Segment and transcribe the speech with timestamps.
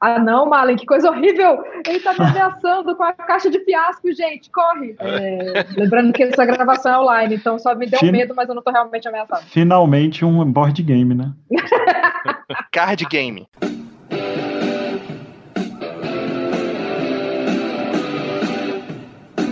[0.00, 1.62] Ah, não, Malen, que coisa horrível!
[1.86, 4.96] Ele tá me ameaçando com a caixa de fiasco, gente, corre!
[4.98, 8.10] É, lembrando que essa gravação é online, então só me deu fin...
[8.10, 9.44] medo, mas eu não tô realmente ameaçado.
[9.48, 11.32] Finalmente um board game, né?
[12.72, 13.46] Card game.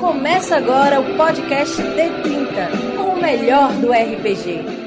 [0.01, 4.78] Começa agora o podcast D30, com o melhor do RPG.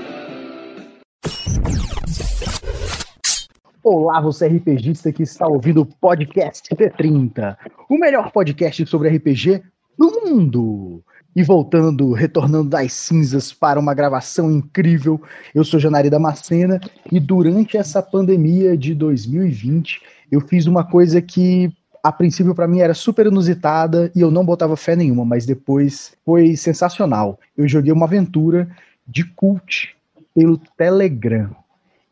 [3.83, 7.57] Olá, você RPGista que está ouvindo o podcast T30,
[7.89, 9.63] o melhor podcast sobre RPG
[9.97, 11.03] do mundo.
[11.35, 15.19] E voltando, retornando das cinzas para uma gravação incrível,
[15.55, 16.79] eu sou Janari Damascena
[17.11, 19.99] e durante essa pandemia de 2020
[20.31, 21.73] eu fiz uma coisa que
[22.03, 26.15] a princípio para mim era super inusitada e eu não botava fé nenhuma, mas depois
[26.23, 27.39] foi sensacional.
[27.57, 28.69] Eu joguei uma aventura
[29.07, 29.95] de cult
[30.35, 31.55] pelo Telegram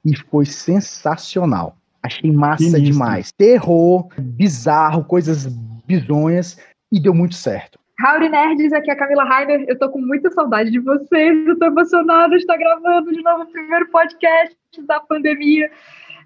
[0.06, 1.76] e foi sensacional.
[2.02, 3.32] Achei massa demais.
[3.32, 5.48] Terror, bizarro, coisas
[5.86, 6.58] bizonhas
[6.92, 7.78] e deu muito certo.
[8.02, 9.66] Howdy Nerds, aqui é a Camila Rainer.
[9.68, 11.48] Eu tô com muita saudade de vocês.
[11.48, 14.56] Eu tô emocionada de estar gravando de novo o primeiro podcast
[14.88, 15.70] da pandemia.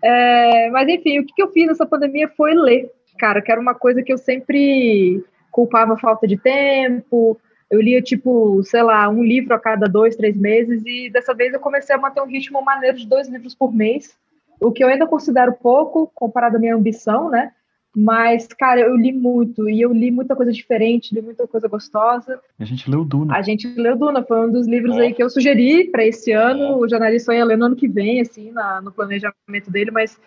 [0.03, 2.91] É, mas enfim, o que, que eu fiz nessa pandemia foi ler.
[3.17, 7.39] Cara, que era uma coisa que eu sempre culpava falta de tempo,
[7.73, 11.51] eu lia, tipo, sei lá, um livro a cada dois, três meses, e dessa vez
[11.51, 14.15] eu comecei a manter um ritmo maneiro de dois livros por mês,
[14.61, 17.51] o que eu ainda considero pouco, comparado à minha ambição, né?
[17.95, 22.39] Mas, cara, eu li muito, e eu li muita coisa diferente, li muita coisa gostosa.
[22.59, 23.35] A gente leu Duna.
[23.35, 26.77] A gente leu Duna, foi um dos livros aí que eu sugeri para esse ano.
[26.77, 30.19] O jornalista ia ler no ano que vem, assim, na, no planejamento dele, mas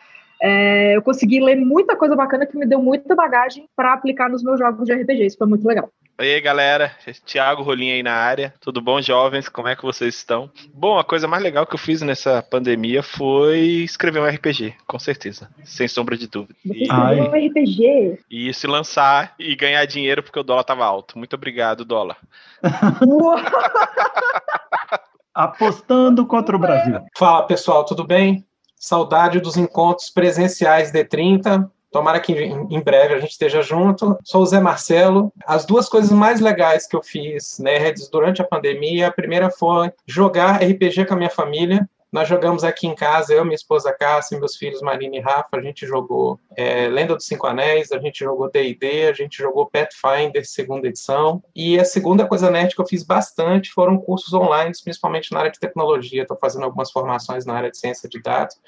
[0.42, 4.42] é, eu consegui ler muita coisa bacana que me deu muita bagagem para aplicar nos
[4.42, 5.26] meus jogos de RPG.
[5.26, 5.88] Isso foi muito legal.
[6.18, 6.92] E aí, galera,
[7.26, 8.54] Thiago Rolinho aí na área.
[8.58, 9.50] Tudo bom, jovens?
[9.50, 10.50] Como é que vocês estão?
[10.72, 14.98] Bom, a coisa mais legal que eu fiz nessa pandemia foi escrever um RPG, com
[14.98, 16.54] certeza, sem sombra de dúvida.
[16.64, 18.18] Você escreveu um RPG?
[18.30, 21.18] E se lançar e ganhar dinheiro porque o dólar tava alto.
[21.18, 22.16] Muito obrigado, dólar.
[25.34, 26.98] Apostando contra o Brasil.
[27.14, 28.42] Fala, pessoal, tudo bem?
[28.74, 31.70] Saudade dos encontros presenciais D30.
[31.96, 34.18] Tomara que em breve a gente esteja junto.
[34.22, 35.32] Sou o Zé Marcelo.
[35.46, 39.48] As duas coisas mais legais que eu fiz nerds né, durante a pandemia, a primeira
[39.48, 41.88] foi jogar RPG com a minha família.
[42.12, 45.62] Nós jogamos aqui em casa, eu, minha esposa Cássia, meus filhos Marina e Rafa, a
[45.62, 50.46] gente jogou é, Lenda dos Cinco Anéis, a gente jogou D&D, a gente jogou Pathfinder,
[50.46, 51.42] segunda edição.
[51.54, 55.50] E a segunda coisa nerd que eu fiz bastante foram cursos online, principalmente na área
[55.50, 56.20] de tecnologia.
[56.20, 58.60] Estou fazendo algumas formações na área de ciência de dados.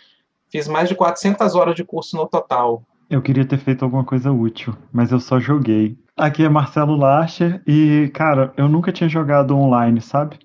[0.50, 2.82] Fiz mais de 400 horas de curso no total.
[3.10, 5.98] Eu queria ter feito alguma coisa útil, mas eu só joguei.
[6.14, 10.38] Aqui é Marcelo Lacher e, cara, eu nunca tinha jogado online, sabe?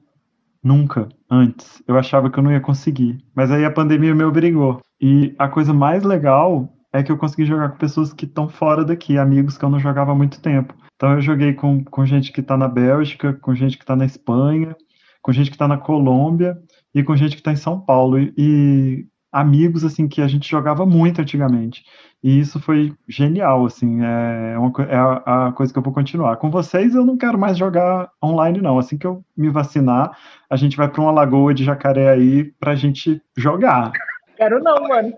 [0.63, 1.83] Nunca, antes.
[1.85, 3.21] Eu achava que eu não ia conseguir.
[3.35, 4.79] Mas aí a pandemia me obrigou.
[5.01, 8.85] E a coisa mais legal é que eu consegui jogar com pessoas que estão fora
[8.85, 10.73] daqui, amigos que eu não jogava há muito tempo.
[10.95, 14.05] Então eu joguei com, com gente que está na Bélgica, com gente que está na
[14.05, 14.73] Espanha,
[15.21, 16.57] com gente que está na Colômbia
[16.95, 18.17] e com gente que está em São Paulo.
[18.17, 21.83] E, e amigos assim que a gente jogava muito antigamente.
[22.23, 26.37] E isso foi genial, assim, é, uma, é a, a, coisa que eu vou continuar.
[26.37, 28.77] Com vocês eu não quero mais jogar online, não.
[28.77, 30.17] Assim que eu me vacinar,
[30.49, 33.91] a gente vai para uma lagoa de jacaré aí para a gente jogar.
[34.37, 35.13] Quero não, mano.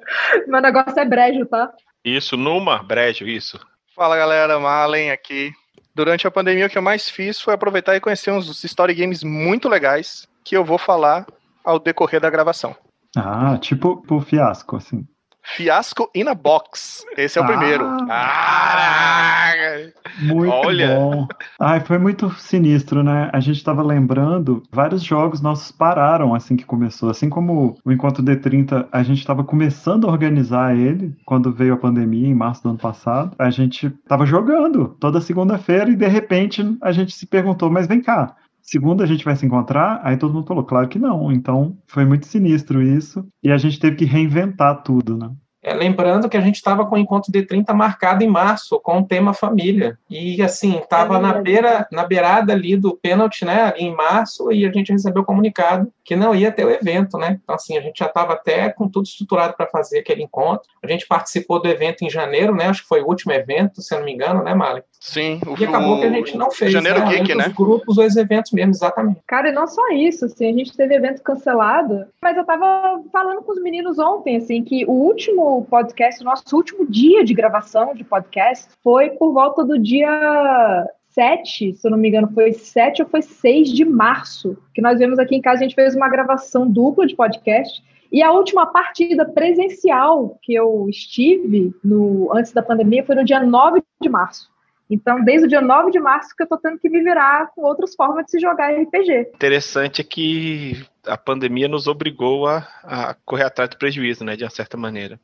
[0.47, 1.72] Meu negócio é brejo, tá?
[2.03, 3.59] Isso, numa, brejo, isso.
[3.96, 5.52] Fala, galera, Malen aqui.
[5.94, 9.24] Durante a pandemia, o que eu mais fiz foi aproveitar e conhecer uns story games
[9.24, 11.26] muito legais que eu vou falar
[11.64, 12.76] ao decorrer da gravação.
[13.16, 15.06] Ah, tipo o fiasco, assim.
[15.46, 17.06] Fiasco in a Box.
[17.16, 17.86] Esse é o ah, primeiro.
[18.08, 19.94] Caraca!
[20.22, 20.96] Muito Olha.
[20.96, 21.28] bom.
[21.59, 23.30] Ai, foi muito sinistro, né?
[23.31, 27.09] A gente estava lembrando, vários jogos nossos pararam assim que começou.
[27.09, 31.78] Assim como o Encontro D30, a gente estava começando a organizar ele quando veio a
[31.78, 33.36] pandemia, em março do ano passado.
[33.38, 38.02] A gente estava jogando toda segunda-feira e de repente a gente se perguntou, mas vem
[38.02, 40.02] cá, Segundo, a gente vai se encontrar?
[40.03, 41.31] Aí todo mundo falou, claro que não.
[41.31, 43.24] Então, foi muito sinistro isso.
[43.44, 45.30] E a gente teve que reinventar tudo, né?
[45.62, 49.00] É, lembrando que a gente estava com o encontro de 30 marcado em março, com
[49.00, 49.97] o tema família.
[50.08, 53.64] E assim, estava é na, beira, na beirada ali do pênalti, né?
[53.64, 57.18] Ali em março, e a gente recebeu o comunicado que não ia ter o evento,
[57.18, 57.40] né?
[57.44, 60.68] Então, assim, a gente já estava até com tudo estruturado para fazer aquele encontro.
[60.84, 62.68] A gente participou do evento em janeiro, né?
[62.68, 64.84] Acho que foi o último evento, se eu não me engano, né, Mali?
[65.00, 65.40] Sim.
[65.46, 66.72] O, e acabou que a gente não fez.
[66.72, 67.18] Janeiro né?
[67.18, 67.47] Geek, né?
[67.47, 69.20] Os grupos, os eventos mesmo, exatamente.
[69.28, 73.42] Cara, e não só isso, assim, a gente teve evento cancelado, mas eu tava falando
[73.44, 77.94] com os meninos ontem, assim, que o último podcast, o nosso último dia de gravação
[77.94, 83.03] de podcast foi por volta do dia 7, se eu não me engano, foi 7
[83.03, 86.09] ou foi 6 de março, que nós vemos aqui em casa, a gente fez uma
[86.09, 87.82] gravação dupla de podcast,
[88.12, 93.44] E a última partida presencial que eu estive no antes da pandemia foi no dia
[93.44, 94.54] 9 de março.
[94.90, 97.61] Então, desde o dia 9 de março que eu tô tendo que me virar com
[97.61, 99.32] outras formas de se jogar RPG.
[99.34, 104.43] Interessante é que a pandemia nos obrigou a, a correr atrás do prejuízo, né, de
[104.43, 105.20] uma certa maneira.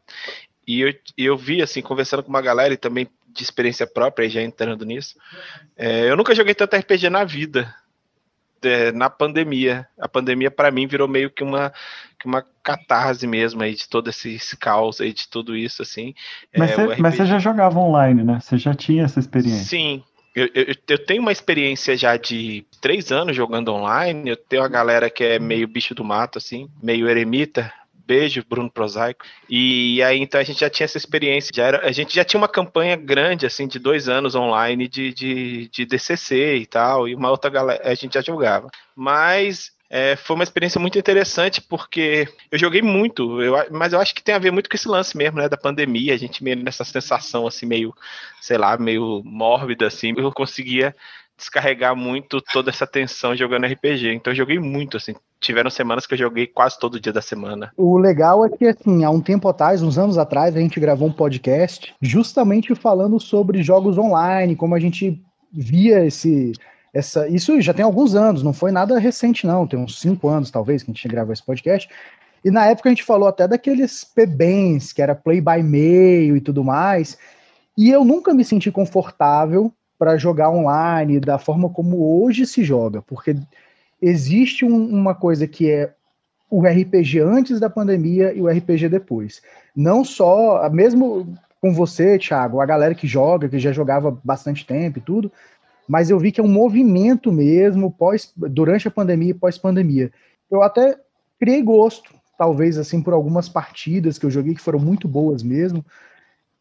[0.67, 4.41] E eu, eu vi, assim, conversando com uma galera e também de experiência própria, já
[4.41, 5.15] entrando nisso,
[5.77, 7.73] é, eu nunca joguei tanto RPG na vida,
[8.63, 9.87] é, na pandemia.
[9.99, 11.71] A pandemia, para mim, virou meio que uma,
[12.19, 16.13] que uma catarse mesmo aí de todo esse, esse caos aí, de tudo isso, assim.
[16.55, 18.39] Mas, é, você, mas você já jogava online, né?
[18.41, 19.63] Você já tinha essa experiência.
[19.63, 20.03] Sim,
[20.33, 24.29] eu, eu, eu, tenho uma experiência já de três anos jogando online.
[24.29, 27.71] Eu tenho uma galera que é meio bicho do mato, assim, meio eremita.
[28.11, 29.23] Beijo, Bruno Prosaico.
[29.47, 31.49] E aí, então, a gente já tinha essa experiência.
[31.55, 35.13] Já era, a gente já tinha uma campanha grande, assim, de dois anos online de,
[35.13, 37.07] de, de DCC e tal.
[37.07, 38.67] E uma outra galera, a gente já jogava.
[38.93, 44.13] Mas é, foi uma experiência muito interessante porque eu joguei muito, eu, mas eu acho
[44.15, 46.55] que tem a ver muito com esse lance mesmo, né, da pandemia, a gente meio
[46.55, 47.93] nessa sensação assim meio,
[48.39, 50.95] sei lá, meio mórbida assim, eu conseguia
[51.41, 54.13] descarregar muito toda essa tensão jogando RPG.
[54.13, 55.13] Então eu joguei muito assim.
[55.39, 57.73] Tiveram semanas que eu joguei quase todo dia da semana.
[57.75, 61.07] O legal é que assim, há um tempo atrás, uns anos atrás, a gente gravou
[61.07, 65.21] um podcast justamente falando sobre jogos online, como a gente
[65.51, 66.53] via esse
[66.93, 69.65] essa, isso já tem alguns anos, não foi nada recente, não.
[69.65, 71.89] Tem uns cinco anos, talvez, que a gente gravou esse podcast.
[72.43, 76.41] E na época a gente falou até daqueles PBs, que era play by mail e
[76.41, 77.17] tudo mais.
[77.77, 83.03] E eu nunca me senti confortável para jogar online da forma como hoje se joga,
[83.03, 83.35] porque
[84.01, 85.93] existe um, uma coisa que é
[86.49, 89.43] o RPG antes da pandemia e o RPG depois.
[89.75, 91.31] Não só, mesmo
[91.61, 95.31] com você, Thiago, a galera que joga, que já jogava bastante tempo e tudo,
[95.87, 100.11] mas eu vi que é um movimento mesmo pós, durante a pandemia e pós-pandemia.
[100.49, 100.97] Eu até
[101.39, 105.85] criei gosto, talvez assim, por algumas partidas que eu joguei que foram muito boas mesmo,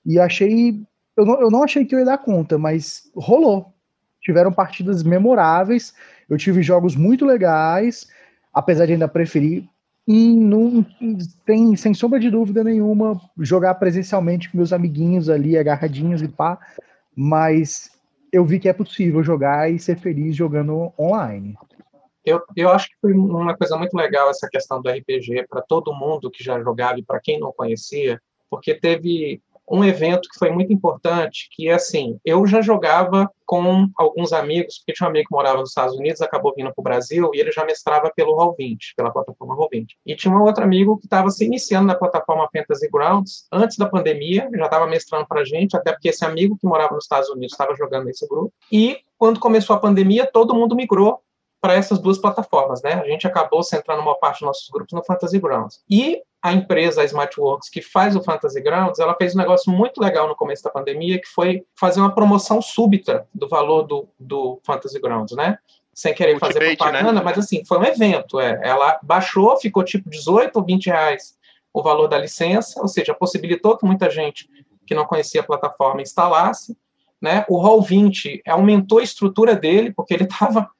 [0.04, 0.82] e achei.
[1.16, 3.72] Eu não, eu não achei que eu ia dar conta, mas rolou.
[4.20, 5.94] Tiveram partidas memoráveis,
[6.28, 8.06] eu tive jogos muito legais,
[8.52, 9.68] apesar de ainda preferir
[10.06, 10.84] não
[11.44, 16.58] tem, sem sombra de dúvida nenhuma, jogar presencialmente com meus amiguinhos ali, agarradinhos e pá.
[17.14, 17.90] Mas
[18.32, 21.54] eu vi que é possível jogar e ser feliz jogando online.
[22.24, 25.94] Eu, eu acho que foi uma coisa muito legal essa questão do RPG para todo
[25.94, 30.50] mundo que já jogava e para quem não conhecia, porque teve um evento que foi
[30.50, 35.28] muito importante, que é assim, eu já jogava com alguns amigos, porque tinha um amigo
[35.28, 38.36] que morava nos Estados Unidos, acabou vindo para o Brasil, e ele já mestrava pelo
[38.36, 39.86] Roll20, pela plataforma Roll20.
[40.06, 43.86] E tinha um outro amigo que estava se iniciando na plataforma Fantasy Grounds, antes da
[43.86, 47.28] pandemia, já estava mestrando para a gente, até porque esse amigo que morava nos Estados
[47.28, 48.52] Unidos estava jogando nesse grupo.
[48.70, 51.20] E quando começou a pandemia, todo mundo migrou
[51.60, 52.94] para essas duas plataformas, né?
[52.94, 55.82] A gente acabou centrando uma parte dos nossos grupos no Fantasy Grounds.
[55.88, 60.00] E a empresa a Smartworks, que faz o Fantasy Grounds, ela fez um negócio muito
[60.00, 64.58] legal no começo da pandemia, que foi fazer uma promoção súbita do valor do, do
[64.64, 65.58] Fantasy Grounds, né?
[65.92, 66.76] Sem querer fazer né?
[66.76, 67.20] propaganda, né?
[67.22, 68.40] mas assim, foi um evento.
[68.40, 68.58] É.
[68.62, 71.38] Ela baixou, ficou tipo 18 ou 20 reais
[71.72, 74.48] o valor da licença, ou seja, possibilitou que muita gente
[74.86, 76.76] que não conhecia a plataforma instalasse.
[77.20, 77.44] Né?
[77.48, 80.70] O Roll20 aumentou a estrutura dele, porque ele estava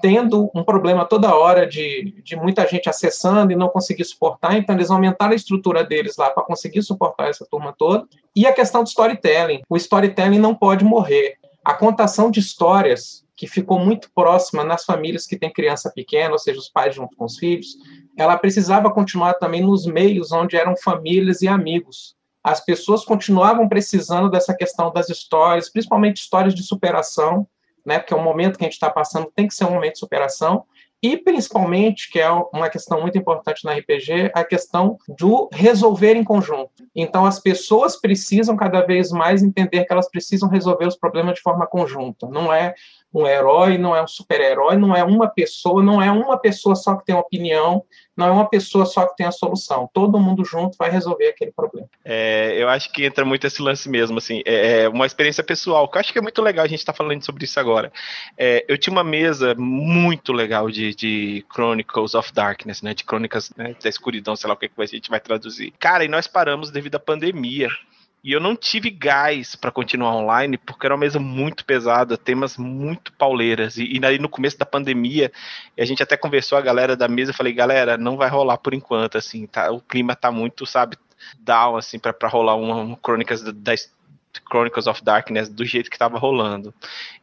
[0.00, 4.74] tendo um problema toda hora de, de muita gente acessando e não conseguir suportar, então
[4.74, 8.06] eles aumentaram a estrutura deles lá para conseguir suportar essa turma toda.
[8.34, 9.62] E a questão do storytelling.
[9.68, 11.36] O storytelling não pode morrer.
[11.64, 16.38] A contação de histórias, que ficou muito próxima nas famílias que têm criança pequena, ou
[16.38, 17.76] seja, os pais junto com os filhos,
[18.18, 22.14] ela precisava continuar também nos meios onde eram famílias e amigos.
[22.42, 27.46] As pessoas continuavam precisando dessa questão das histórias, principalmente histórias de superação,
[27.84, 27.98] né?
[27.98, 30.64] Porque o momento que a gente está passando tem que ser um momento de superação
[31.02, 36.22] e principalmente, que é uma questão muito importante na RPG, a questão do resolver em
[36.22, 36.70] conjunto.
[36.94, 41.40] Então, as pessoas precisam cada vez mais entender que elas precisam resolver os problemas de
[41.40, 42.28] forma conjunta.
[42.28, 42.74] Não é
[43.12, 46.94] um herói, não é um super-herói, não é uma pessoa, não é uma pessoa só
[46.94, 47.82] que tem opinião,
[48.16, 49.90] não é uma pessoa só que tem a solução.
[49.92, 51.88] Todo mundo junto vai resolver aquele problema.
[52.04, 55.88] É, eu acho que entra muito esse lance mesmo, assim, é, é uma experiência pessoal,
[55.88, 57.92] que eu acho que é muito legal a gente estar tá falando sobre isso agora.
[58.38, 63.50] É, eu tinha uma mesa muito legal de, de Chronicles of Darkness, né, de crônicas
[63.56, 65.72] né, da escuridão, sei lá o que, que a gente vai traduzir.
[65.78, 67.68] Cara, e nós paramos devido à pandemia.
[68.22, 72.56] E eu não tive gás para continuar online, porque era uma mesa muito pesada, temas
[72.56, 73.78] muito pauleiras.
[73.78, 75.32] E, e aí no começo da pandemia,
[75.78, 79.16] a gente até conversou a galera da mesa, falei, galera, não vai rolar por enquanto,
[79.16, 80.98] assim, tá, o clima tá muito, sabe,
[81.38, 83.74] down, assim, para rolar uma, uma crônicas da, da
[84.50, 86.72] Chronicles of Darkness do jeito que estava rolando.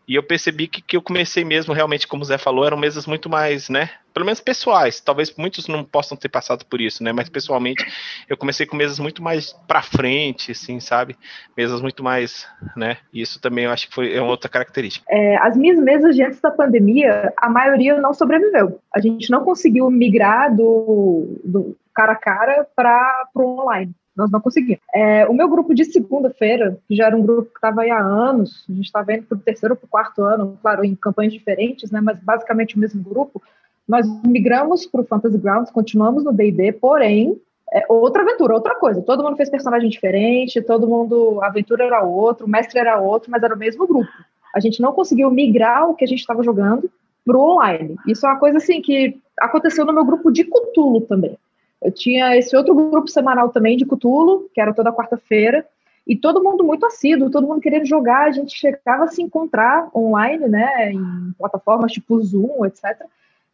[0.07, 3.05] E eu percebi que, que eu comecei mesmo, realmente, como o Zé falou, eram mesas
[3.05, 3.89] muito mais, né?
[4.13, 5.01] Pelo menos pessoais.
[5.01, 7.11] Talvez muitos não possam ter passado por isso, né?
[7.11, 7.85] Mas pessoalmente,
[8.29, 11.17] eu comecei com mesas muito mais pra frente, assim, sabe?
[11.55, 12.97] Mesas muito mais, né?
[13.11, 15.05] E isso também eu acho que foi é uma outra característica.
[15.09, 18.79] É, as minhas mesas de antes da pandemia, a maioria não sobreviveu.
[18.93, 24.41] A gente não conseguiu migrar do, do cara a cara para o online nós não
[24.41, 24.81] conseguimos.
[24.93, 27.99] É, o meu grupo de segunda-feira, que já era um grupo que estava aí há
[27.99, 30.95] anos, a gente estava indo para o terceiro ou para o quarto ano, claro, em
[30.95, 33.41] campanhas diferentes, né, mas basicamente o mesmo grupo,
[33.87, 37.39] nós migramos para o Fantasy Grounds, continuamos no D&D, porém,
[37.71, 39.01] é outra aventura, outra coisa.
[39.01, 43.29] Todo mundo fez personagem diferente, todo mundo, a aventura era outro, o mestre era outro,
[43.29, 44.09] mas era o mesmo grupo.
[44.53, 46.89] A gente não conseguiu migrar o que a gente estava jogando
[47.25, 47.95] para o online.
[48.07, 51.37] Isso é uma coisa assim que aconteceu no meu grupo de Cthulhu também.
[51.81, 55.65] Eu tinha esse outro grupo semanal também de Cutulo, que era toda quarta-feira,
[56.07, 59.89] e todo mundo muito assíduo, todo mundo querendo jogar, a gente chegava a se encontrar
[59.93, 63.05] online, né, em plataformas tipo Zoom, etc.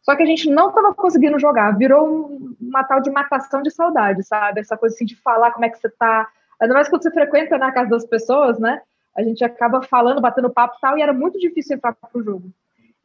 [0.02, 4.22] Só que a gente não estava conseguindo jogar, virou uma tal de matação de saudade,
[4.22, 4.60] sabe?
[4.60, 6.28] Essa coisa assim de falar como é que você tá.
[6.60, 8.82] Ainda mais quando você frequenta na casa das pessoas, né?
[9.16, 12.50] A gente acaba falando, batendo papo e tal, e era muito difícil entrar pro jogo.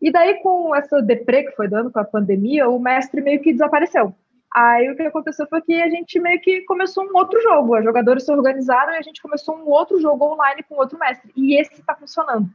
[0.02, 3.54] E daí, com essa deprê que foi dando com a pandemia, o mestre meio que
[3.54, 4.14] desapareceu.
[4.54, 7.78] Aí o que aconteceu foi que a gente meio que começou um outro jogo.
[7.78, 11.32] Os jogadores se organizaram e a gente começou um outro jogo online com outro mestre.
[11.36, 12.50] E esse está funcionando.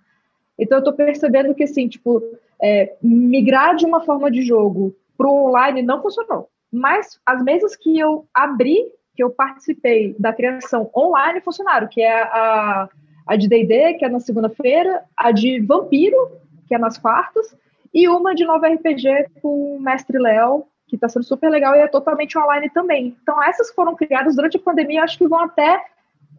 [0.59, 2.23] Então eu tô percebendo que, assim, tipo,
[2.61, 6.49] é, migrar de uma forma de jogo para o online não funcionou.
[6.73, 8.85] Mas as mesas que eu abri,
[9.15, 12.89] que eu participei da criação online, funcionaram, que é a,
[13.27, 16.33] a de D&D, que é na segunda-feira, a de Vampiro,
[16.67, 17.57] que é nas quartas,
[17.93, 21.79] e uma de nova RPG com o Mestre Léo, que está sendo super legal e
[21.79, 23.17] é totalmente online também.
[23.23, 25.83] Então, essas foram criadas durante a pandemia, acho que vão até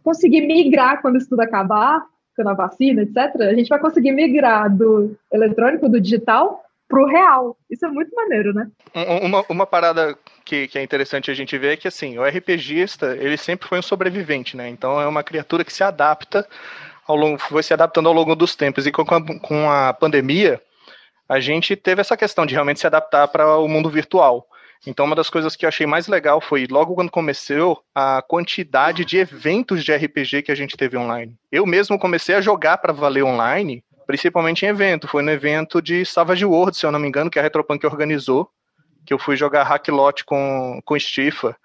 [0.03, 3.41] conseguir migrar quando isso tudo acabar, quando a vacina, etc.
[3.41, 7.57] A gente vai conseguir migrar do eletrônico, do digital, para o real.
[7.69, 8.69] Isso é muito maneiro, né?
[9.23, 13.17] Uma, uma parada que, que, é interessante a gente ver é que, assim, o RPGista,
[13.19, 14.69] ele sempre foi um sobrevivente, né?
[14.69, 16.47] Então, é uma criatura que se adapta
[17.07, 18.85] ao longo, foi se adaptando ao longo dos tempos.
[18.85, 20.61] E com a, com a pandemia,
[21.27, 24.47] a gente teve essa questão de realmente se adaptar para o mundo virtual.
[24.85, 29.03] Então, uma das coisas que eu achei mais legal foi, logo quando começou, a quantidade
[29.03, 31.35] de eventos de RPG que a gente teve online.
[31.51, 35.07] Eu mesmo comecei a jogar para valer online, principalmente em evento.
[35.07, 38.47] Foi no evento de Savage World, se eu não me engano, que a Retropunk organizou,
[39.05, 41.55] que eu fui jogar Hacklot com, com Stifa.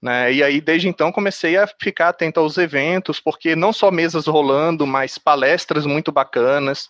[0.00, 0.32] Né?
[0.32, 4.86] E aí, desde então, comecei a ficar atento aos eventos, porque não só mesas rolando,
[4.86, 6.88] mas palestras muito bacanas.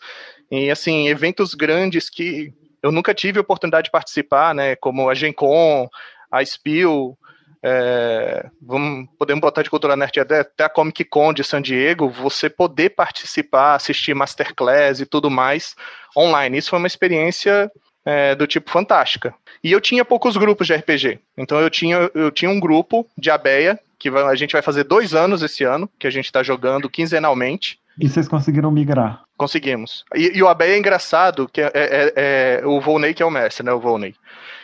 [0.50, 2.52] E assim, eventos grandes que
[2.82, 4.74] eu nunca tive a oportunidade de participar, né?
[4.76, 5.88] Como a Gencom,
[6.30, 7.16] a Spiel,
[7.62, 12.48] é, vamos, podemos botar de cultura nerd até a Comic Con de San Diego, você
[12.48, 15.74] poder participar, assistir masterclass e tudo mais
[16.16, 16.56] online.
[16.56, 17.70] Isso foi uma experiência
[18.04, 19.34] é, do tipo fantástica.
[19.62, 21.18] E eu tinha poucos grupos de RPG.
[21.36, 25.14] Então eu tinha, eu tinha um grupo de Abeia, que a gente vai fazer dois
[25.14, 27.78] anos esse ano, que a gente está jogando quinzenalmente.
[27.98, 29.22] E vocês conseguiram migrar?
[29.36, 30.04] Conseguimos.
[30.14, 33.30] E, e o Abé é engraçado, que é, é, é, o Volney que é o
[33.30, 33.72] mestre, né?
[33.72, 34.14] O Volney.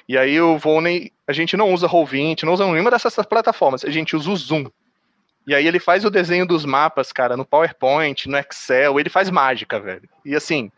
[0.09, 3.90] E aí o Volney, a gente não usa Roll20, não usa nenhuma dessas plataformas, a
[3.90, 4.66] gente usa o Zoom.
[5.47, 9.30] E aí ele faz o desenho dos mapas, cara, no PowerPoint, no Excel, ele faz
[9.30, 10.09] mágica, velho.
[10.25, 10.71] E assim,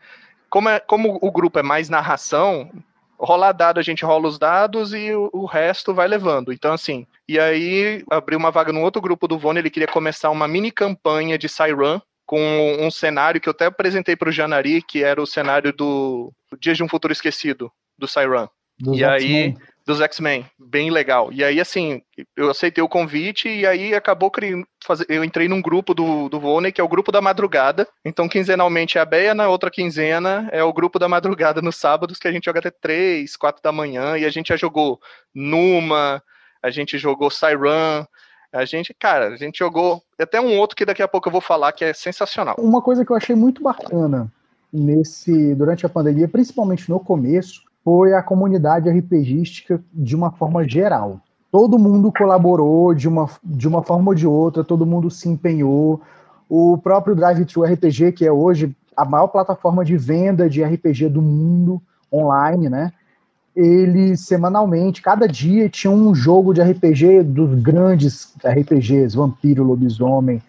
[0.49, 2.71] como, é, como o grupo é mais narração,
[3.19, 6.53] rolar dado, a gente rola os dados e o, o, resto vai levando.
[6.53, 10.29] Então, assim, e aí abriu uma vaga no outro grupo do Vone, ele queria começar
[10.29, 14.83] uma mini campanha de Cyran, com um cenário que eu até apresentei para o Janari,
[14.83, 18.47] que era o cenário do Dias de um Futuro Esquecido, do Cyran.
[18.93, 21.33] e aí, dos X-Men, bem legal.
[21.33, 22.03] E aí, assim,
[22.37, 24.63] eu aceitei o convite e aí acabou criando,
[25.07, 27.87] eu entrei num grupo do, do Volney, que é o grupo da madrugada.
[28.05, 32.19] Então, quinzenalmente é a Beia, na outra quinzena é o grupo da madrugada nos sábados,
[32.19, 34.99] que a gente joga até três, quatro da manhã, e a gente já jogou
[35.33, 36.21] Numa,
[36.61, 38.05] a gente jogou Cyran,
[38.51, 41.41] a gente, cara, a gente jogou até um outro que daqui a pouco eu vou
[41.41, 42.55] falar que é sensacional.
[42.57, 44.31] Uma coisa que eu achei muito bacana
[44.71, 51.19] nesse durante a pandemia, principalmente no começo, foi a comunidade RPGística de uma forma geral.
[51.51, 56.01] Todo mundo colaborou de uma, de uma forma ou de outra, todo mundo se empenhou.
[56.47, 61.09] O próprio Drive Thru RPG, que é hoje a maior plataforma de venda de RPG
[61.09, 62.91] do mundo online, né?
[63.55, 70.41] Ele semanalmente, cada dia tinha um jogo de RPG dos grandes RPGs, Vampiro, Lobisomem,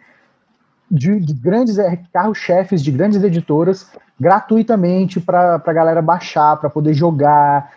[0.91, 1.77] de, de grandes
[2.13, 3.87] carros-chefes de grandes editoras,
[4.19, 7.73] gratuitamente para a galera baixar, para poder jogar.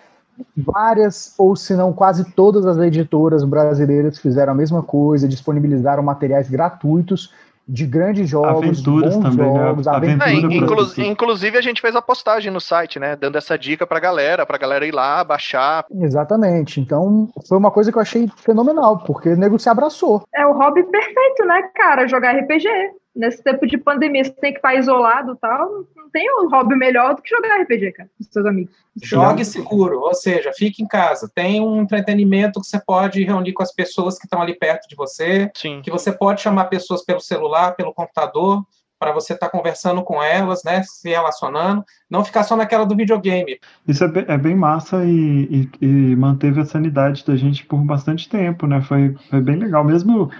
[0.57, 6.49] Várias, ou se não quase todas as editoras brasileiras fizeram a mesma coisa, disponibilizaram materiais
[6.49, 7.31] gratuitos
[7.67, 9.59] de grandes jogos, Aventuras bons também, né?
[9.67, 11.01] jogos, Aventura É, inclu- produto.
[11.01, 13.15] inclusive a gente fez a postagem no site, né?
[13.15, 15.85] Dando essa dica pra galera, pra galera ir lá, baixar.
[15.91, 16.81] Exatamente.
[16.81, 20.23] Então, foi uma coisa que eu achei fenomenal, porque o nego se abraçou.
[20.35, 22.07] É o hobby perfeito, né, cara?
[22.07, 22.67] Jogar RPG.
[23.15, 25.85] Nesse tempo de pandemia, você tem que estar isolado e tal.
[25.95, 28.73] Não tem um hobby melhor do que jogar RPG, cara, com seus amigos.
[29.03, 31.29] Jogue seguro, ou seja, fique em casa.
[31.33, 34.95] Tem um entretenimento que você pode reunir com as pessoas que estão ali perto de
[34.95, 35.81] você, Sim.
[35.83, 38.63] que você pode chamar pessoas pelo celular, pelo computador,
[38.97, 43.59] para você estar conversando com elas, né, se relacionando, não ficar só naquela do videogame.
[43.85, 47.77] Isso é bem, é bem massa e, e- e manteve a sanidade da gente por
[47.79, 48.81] bastante tempo, né?
[48.81, 49.83] Foi, foi bem legal.
[49.83, 50.31] Mesmo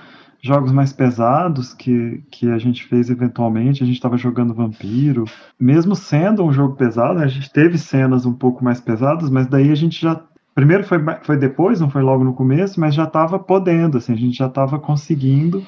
[0.43, 5.23] jogos mais pesados que, que a gente fez eventualmente, a gente estava jogando Vampiro.
[5.57, 9.71] Mesmo sendo um jogo pesado, a gente teve cenas um pouco mais pesadas, mas daí
[9.71, 10.21] a gente já.
[10.53, 14.17] Primeiro foi, foi depois, não foi logo no começo, mas já estava podendo, assim, a
[14.17, 15.65] gente já estava conseguindo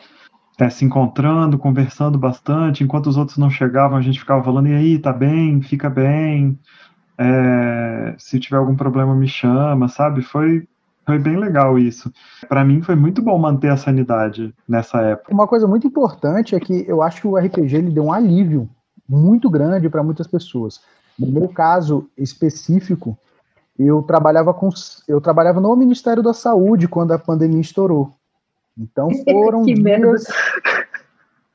[0.59, 2.83] é, se encontrando, conversando bastante.
[2.83, 5.61] Enquanto os outros não chegavam, a gente ficava falando: e aí, tá bem?
[5.61, 6.59] Fica bem.
[7.17, 10.21] É, se tiver algum problema, me chama, sabe?
[10.21, 10.67] Foi,
[11.05, 12.11] foi bem legal isso.
[12.47, 15.33] Para mim, foi muito bom manter a sanidade nessa época.
[15.33, 18.69] Uma coisa muito importante é que eu acho que o RPG ele deu um alívio
[19.07, 20.81] muito grande para muitas pessoas.
[21.17, 23.17] No meu caso específico,
[23.77, 24.69] eu trabalhava com
[25.07, 28.13] eu trabalhava no Ministério da Saúde quando a pandemia estourou.
[28.77, 30.07] Então foram merda.
[30.07, 30.23] dias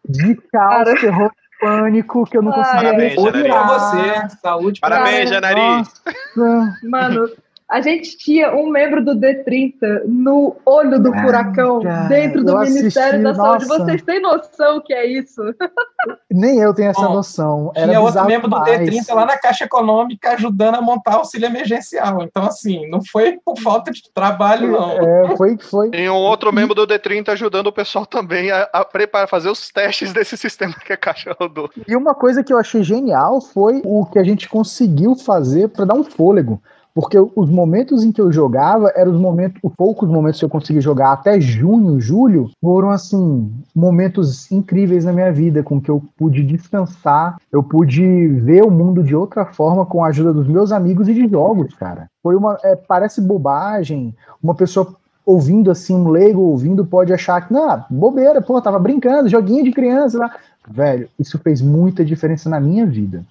[0.09, 1.01] de caos, Cara.
[1.01, 1.31] terror,
[1.61, 3.67] pânico que eu não Ai, conseguia Parabéns, Saúde respirar.
[3.67, 5.31] pra você, saúde Parabéns.
[5.31, 5.61] Janari.
[5.61, 6.77] Nossa.
[6.85, 7.29] Mano,
[7.71, 12.79] a gente tinha um membro do D30 no olho do Cara, furacão, dentro do assisti,
[12.79, 13.67] Ministério da Saúde.
[13.69, 13.85] nossa.
[13.85, 15.41] Vocês têm noção o que é isso?
[16.29, 17.71] Nem eu tenho essa Bom, noção.
[17.77, 18.91] Era Tinha outro membro do demais.
[18.91, 22.23] D30 lá na Caixa Econômica ajudando a montar auxílio emergencial.
[22.23, 24.91] Então, assim, não foi por falta de trabalho, não.
[24.91, 25.91] É, foi, foi.
[25.91, 29.71] Tem um outro membro do D30 ajudando o pessoal também a, a preparar, fazer os
[29.71, 31.71] testes desse sistema que a Caixa rodou.
[31.87, 35.85] E uma coisa que eu achei genial foi o que a gente conseguiu fazer para
[35.85, 36.61] dar um fôlego.
[37.01, 40.51] Porque os momentos em que eu jogava eram os momentos, os poucos momentos que eu
[40.51, 46.03] consegui jogar até junho, julho, foram assim, momentos incríveis na minha vida, com que eu
[46.19, 50.73] pude descansar, eu pude ver o mundo de outra forma com a ajuda dos meus
[50.73, 52.07] amigos e de jogos, cara.
[52.23, 52.59] Foi uma.
[52.63, 54.95] é, parece bobagem, uma pessoa
[55.25, 59.73] ouvindo assim, um leigo ouvindo, pode achar que, não, bobeira, pô, tava brincando, joguinho de
[59.73, 60.37] criança lá.
[60.69, 63.25] Velho, isso fez muita diferença na minha vida.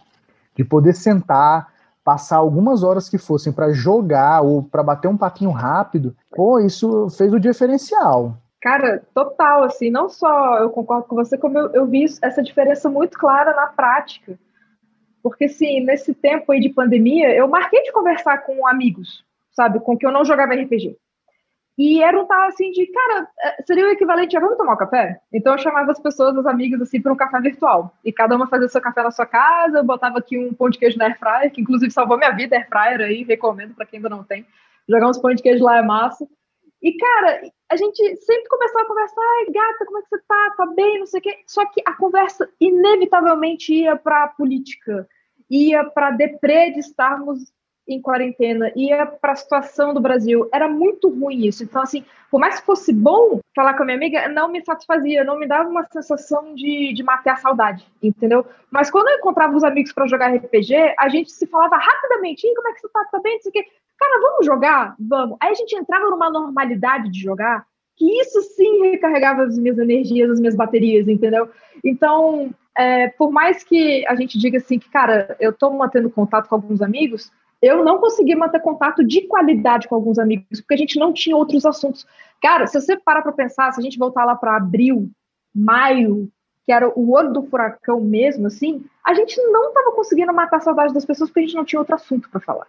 [0.55, 1.67] De poder sentar,
[2.09, 7.07] passar algumas horas que fossem para jogar ou para bater um papinho rápido, pô, isso
[7.11, 8.35] fez o diferencial.
[8.59, 12.89] Cara, total, assim, não só eu concordo com você, como eu, eu vi essa diferença
[12.89, 14.39] muito clara na prática.
[15.21, 19.95] Porque, assim, nesse tempo aí de pandemia, eu marquei de conversar com amigos, sabe, com
[19.95, 20.97] que eu não jogava RPG.
[21.79, 24.77] E era um tal, assim, de, cara, eh, seria o equivalente a vamos tomar um
[24.77, 25.17] café?
[25.31, 27.93] Então eu chamava as pessoas, as amigas, assim, para um café virtual.
[28.03, 30.77] E cada uma fazia seu café na sua casa, eu botava aqui um pão de
[30.77, 34.25] queijo na airfryer, que inclusive salvou minha vida, airfryer aí, recomendo para quem ainda não
[34.25, 34.45] tem.
[34.89, 36.27] Jogar uns pão de queijo lá é massa.
[36.83, 40.53] E, cara, a gente sempre começava a conversar, ai, gata, como é que você tá?
[40.57, 41.37] Tá bem, não sei o quê.
[41.47, 45.07] Só que a conversa inevitavelmente ia pra política,
[45.49, 47.53] ia pra deprê de estarmos
[47.89, 50.47] em quarentena, ia pra situação do Brasil.
[50.53, 51.63] Era muito ruim isso.
[51.63, 55.23] Então, assim, por mais que fosse bom falar com a minha amiga, não me satisfazia,
[55.23, 58.45] não me dava uma sensação de, de matar a saudade, entendeu?
[58.69, 62.67] Mas quando eu encontrava os amigos pra jogar RPG, a gente se falava rapidamente, como
[62.69, 63.05] é que você tá?
[63.11, 63.35] Tá bem?
[63.35, 63.65] Não sei o quê.
[63.99, 64.95] Cara, vamos jogar?
[64.99, 65.37] Vamos.
[65.41, 67.65] Aí a gente entrava numa normalidade de jogar,
[67.97, 71.49] que isso sim recarregava as minhas energias, as minhas baterias, entendeu?
[71.83, 76.47] Então, é, por mais que a gente diga assim que, cara, eu tô mantendo contato
[76.47, 77.29] com alguns amigos,
[77.61, 81.35] eu não consegui manter contato de qualidade com alguns amigos, porque a gente não tinha
[81.35, 82.05] outros assuntos.
[82.41, 85.09] Cara, se você parar para pensar, se a gente voltar lá para abril,
[85.53, 86.29] maio,
[86.65, 90.61] que era o olho do furacão mesmo, assim, a gente não estava conseguindo matar a
[90.61, 92.67] saudade das pessoas porque a gente não tinha outro assunto para falar.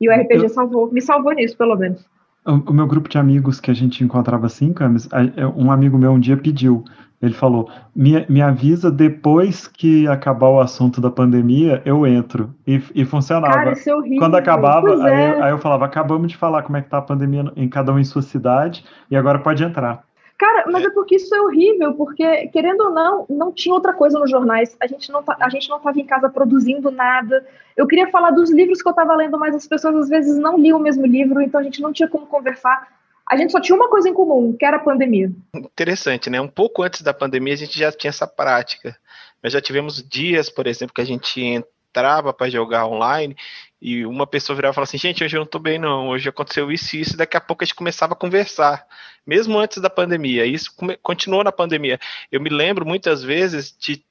[0.00, 2.04] E o RPG Eu- salvou, me salvou nisso, pelo menos.
[2.46, 5.98] O, o meu grupo de amigos que a gente encontrava assim, Camis, é, um amigo
[5.98, 6.84] meu um dia pediu,
[7.20, 12.54] ele falou, me, me avisa depois que acabar o assunto da pandemia, eu entro.
[12.66, 13.52] E, e funcionava.
[13.52, 14.18] Cara, isso é horrível.
[14.18, 15.42] Quando acabava, aí, é.
[15.42, 17.98] aí eu falava, acabamos de falar como é que tá a pandemia em cada um
[17.98, 20.02] em sua cidade, e agora pode entrar.
[20.38, 24.18] Cara, mas é porque isso é horrível, porque, querendo ou não, não tinha outra coisa
[24.18, 24.74] nos jornais.
[24.80, 27.46] A gente não, tá, a gente não estava em casa produzindo nada.
[27.76, 30.58] Eu queria falar dos livros que eu estava lendo, mas as pessoas às vezes não
[30.58, 32.88] liam o mesmo livro, então a gente não tinha como conversar.
[33.30, 35.30] A gente só tinha uma coisa em comum, que era a pandemia.
[35.54, 36.40] Interessante, né?
[36.40, 38.96] Um pouco antes da pandemia a gente já tinha essa prática.
[39.40, 43.36] Nós já tivemos dias, por exemplo, que a gente entrava para jogar online
[43.80, 46.28] e uma pessoa virava e falava assim, gente, hoje eu não tô bem não, hoje
[46.28, 48.86] aconteceu isso e isso, e daqui a pouco a gente começava a conversar,
[49.26, 50.70] mesmo antes da pandemia, isso
[51.02, 51.98] continuou na pandemia.
[52.30, 54.04] Eu me lembro muitas vezes de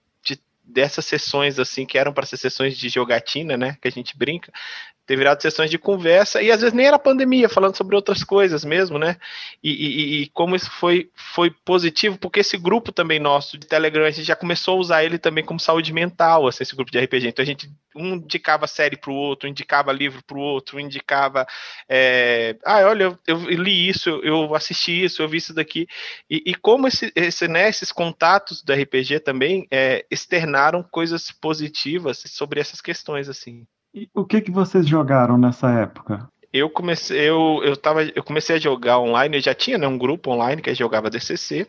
[0.72, 4.54] dessas sessões assim, que eram para ser sessões de jogatina, né, que a gente brinca,
[5.10, 8.64] ter virado sessões de conversa, e às vezes nem era pandemia, falando sobre outras coisas
[8.64, 9.18] mesmo, né?
[9.64, 14.06] E, e, e, como isso foi, foi positivo, porque esse grupo também nosso de Telegram,
[14.06, 17.00] a gente já começou a usar ele também como saúde mental, assim, esse grupo de
[17.00, 17.28] RPG.
[17.30, 21.48] Então a gente um indicava série para o outro, indicava livro para o outro, indicava.
[21.90, 25.88] É, ah, olha, eu, eu, li isso, eu assisti isso, eu vi isso daqui.
[26.30, 32.22] E, e como esse, esse, né, esses contatos do RPG também é, externaram coisas positivas
[32.28, 33.66] sobre essas questões, assim.
[33.94, 36.28] E o que, que vocês jogaram nessa época?
[36.52, 39.98] Eu comecei, eu, eu, tava, eu comecei a jogar online, eu já tinha né, um
[39.98, 41.68] grupo online que jogava DCC,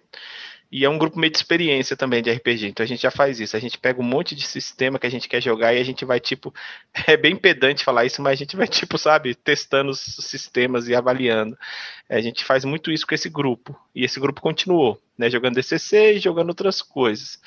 [0.73, 2.69] e é um grupo meio de experiência também de RPG.
[2.69, 3.57] Então a gente já faz isso.
[3.57, 6.05] A gente pega um monte de sistema que a gente quer jogar e a gente
[6.05, 6.55] vai, tipo.
[7.09, 10.95] É bem pedante falar isso, mas a gente vai, tipo, sabe, testando os sistemas e
[10.95, 11.59] avaliando.
[12.09, 13.77] É, a gente faz muito isso com esse grupo.
[13.95, 15.31] E esse grupo continuou, né?
[15.31, 17.39] Jogando DCC e jogando outras coisas.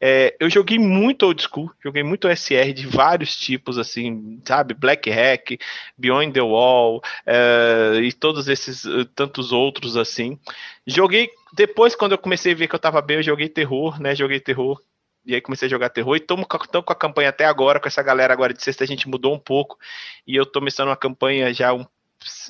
[0.00, 4.74] É, eu joguei muito old school, joguei muito SR de vários tipos, assim, sabe?
[4.74, 5.58] Black Hack,
[5.96, 10.38] Beyond the Wall, é, e todos esses, tantos outros, assim.
[10.86, 14.14] Joguei depois, quando eu comecei a ver que eu tava bem, eu joguei terror, né?
[14.14, 14.80] Joguei terror.
[15.24, 16.16] E aí comecei a jogar terror.
[16.16, 16.36] E tô,
[16.70, 19.34] tô com a campanha até agora, com essa galera agora de sexta, a gente mudou
[19.34, 19.78] um pouco.
[20.26, 21.86] E eu tô começando uma campanha já um,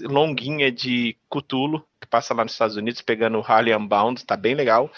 [0.01, 4.55] longuinha de Cthulhu, que passa lá nos Estados Unidos, pegando o Harley Unbound, tá bem
[4.55, 4.91] legal.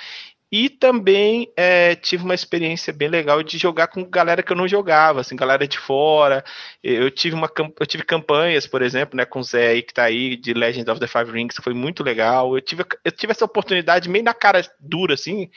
[0.57, 4.69] E também é, tive uma experiência bem legal de jogar com galera que eu não
[4.69, 6.45] jogava, assim, galera de fora.
[6.81, 10.05] Eu tive, uma, eu tive campanhas, por exemplo, né, com o Zé aí, que tá
[10.05, 12.55] aí, de Legend of the Five Rings, que foi muito legal.
[12.57, 15.51] Eu tive, eu tive essa oportunidade meio na cara dura, assim,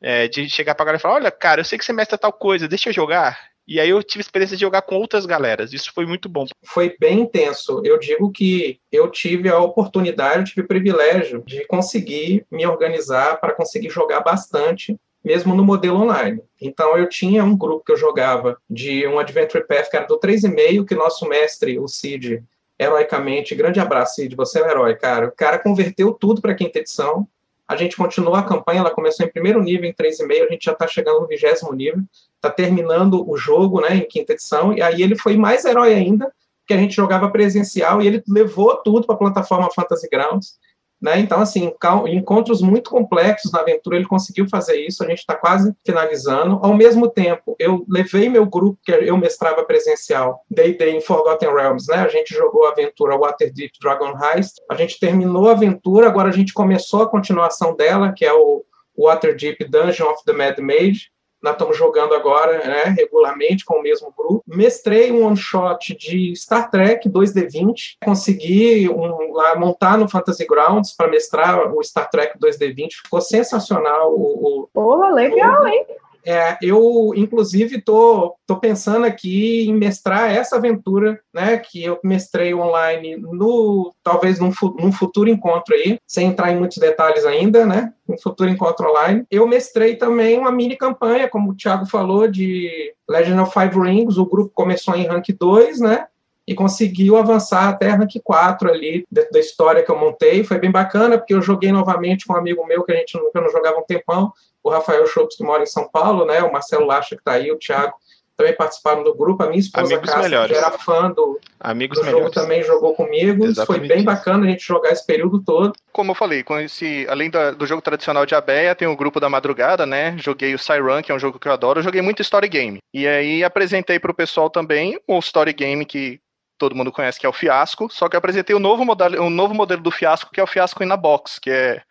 [0.00, 2.32] é, de chegar pra galera e falar: olha, cara, eu sei que você mestra tal
[2.32, 3.53] coisa, deixa eu jogar.
[3.66, 5.72] E aí eu tive experiência de jogar com outras galeras.
[5.72, 6.46] Isso foi muito bom.
[6.64, 7.80] Foi bem intenso.
[7.84, 13.40] Eu digo que eu tive a oportunidade, eu tive o privilégio de conseguir me organizar
[13.40, 16.42] para conseguir jogar bastante, mesmo no modelo online.
[16.60, 20.20] Então eu tinha um grupo que eu jogava de um Adventure Path que era do
[20.20, 22.44] 3,5, que nosso mestre, o Cid,
[22.78, 25.28] heroicamente, grande abraço, Cid, você é um herói, cara.
[25.28, 27.26] O cara converteu tudo para quinta edição.
[27.66, 30.72] A gente continuou a campanha, ela começou em primeiro nível, em 3,5, a gente já
[30.72, 32.02] está chegando no vigésimo nível
[32.46, 36.30] está terminando o jogo, né, em quinta edição, e aí ele foi mais herói ainda,
[36.66, 40.58] que a gente jogava presencial e ele levou tudo para a plataforma Fantasy Grounds.
[41.04, 41.20] Né?
[41.20, 41.70] Então, assim,
[42.08, 46.58] encontros muito complexos na aventura, ele conseguiu fazer isso, a gente está quase finalizando.
[46.62, 51.88] Ao mesmo tempo, eu levei meu grupo, que eu mestrava presencial, D&D em Forgotten Realms,
[51.90, 51.96] né?
[51.96, 56.32] A gente jogou a aventura Waterdeep Dragon Heist, a gente terminou a aventura, agora a
[56.32, 58.64] gente começou a continuação dela, que é o
[58.96, 61.10] Waterdeep Dungeon of the Mad Mage,
[61.44, 64.42] nós estamos jogando agora né, regularmente com o mesmo grupo.
[64.46, 70.96] Mestrei um one shot de Star Trek 2D20, consegui um, lá montar no Fantasy Grounds
[70.96, 74.14] para mestrar o Star Trek 2D20, ficou sensacional.
[74.14, 75.86] O, o, legal, o, hein?
[76.26, 82.54] É, eu, inclusive, tô, tô pensando aqui em mestrar essa aventura, né, que eu mestrei
[82.54, 87.92] online no, talvez num, num futuro encontro aí, sem entrar em muitos detalhes ainda, né,
[88.08, 89.26] um futuro encontro online.
[89.30, 94.16] Eu mestrei também uma mini campanha, como o Thiago falou, de Legend of Five Rings,
[94.16, 96.06] o grupo começou em rank 2, né,
[96.46, 100.44] e conseguiu avançar até rank 4 ali, dentro da história que eu montei.
[100.44, 103.40] Foi bem bacana, porque eu joguei novamente com um amigo meu que a gente nunca
[103.40, 104.30] não jogava um tempão,
[104.64, 106.42] o Rafael Schopes, que mora em São Paulo, né?
[106.42, 107.92] O Marcelo Lacha, que está aí, o Thiago,
[108.36, 109.42] também participaram do grupo.
[109.42, 113.44] A minha esposa, Amigos Cássia, que era fã do, Amigos do jogo, também jogou comigo.
[113.44, 113.66] Exatamente.
[113.66, 115.72] Foi bem bacana a gente jogar esse período todo.
[115.92, 119.20] Como eu falei, com esse, além da, do jogo tradicional de Abeia, tem o grupo
[119.20, 120.16] da madrugada, né?
[120.18, 121.78] Joguei o Cyran, que é um jogo que eu adoro.
[121.78, 122.78] Eu joguei muito Story Game.
[122.92, 126.18] E aí apresentei para o pessoal também o Story Game que
[126.58, 127.88] todo mundo conhece, que é o Fiasco.
[127.90, 130.42] Só que eu apresentei o um novo modelo, um novo modelo do Fiasco, que é
[130.42, 131.82] o Fiasco in a Box, que é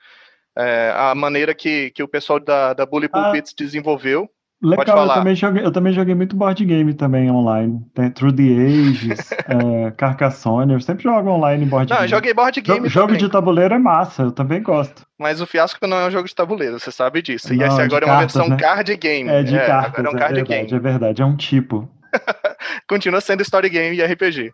[0.58, 4.30] é, a maneira que, que o pessoal da, da Bully Pulpits ah, desenvolveu.
[4.62, 7.82] Legal, eu também, joguei, eu também joguei muito board game também online.
[7.94, 12.10] Tem Through the Ages, é, Carcassonne, eu sempre jogo online board não, game.
[12.10, 15.06] Não, joguei board game Jogo de tabuleiro é massa, eu também gosto.
[15.20, 17.54] Mas o Fiasco não é um jogo de tabuleiro, você sabe disso.
[17.54, 18.58] E não, esse agora é uma cartas, versão né?
[18.58, 19.30] card game.
[19.30, 20.74] É, de é, cartas, é, um card é verdade, game.
[20.74, 21.92] é verdade, é um tipo.
[22.88, 24.54] Continua sendo story game e RPG.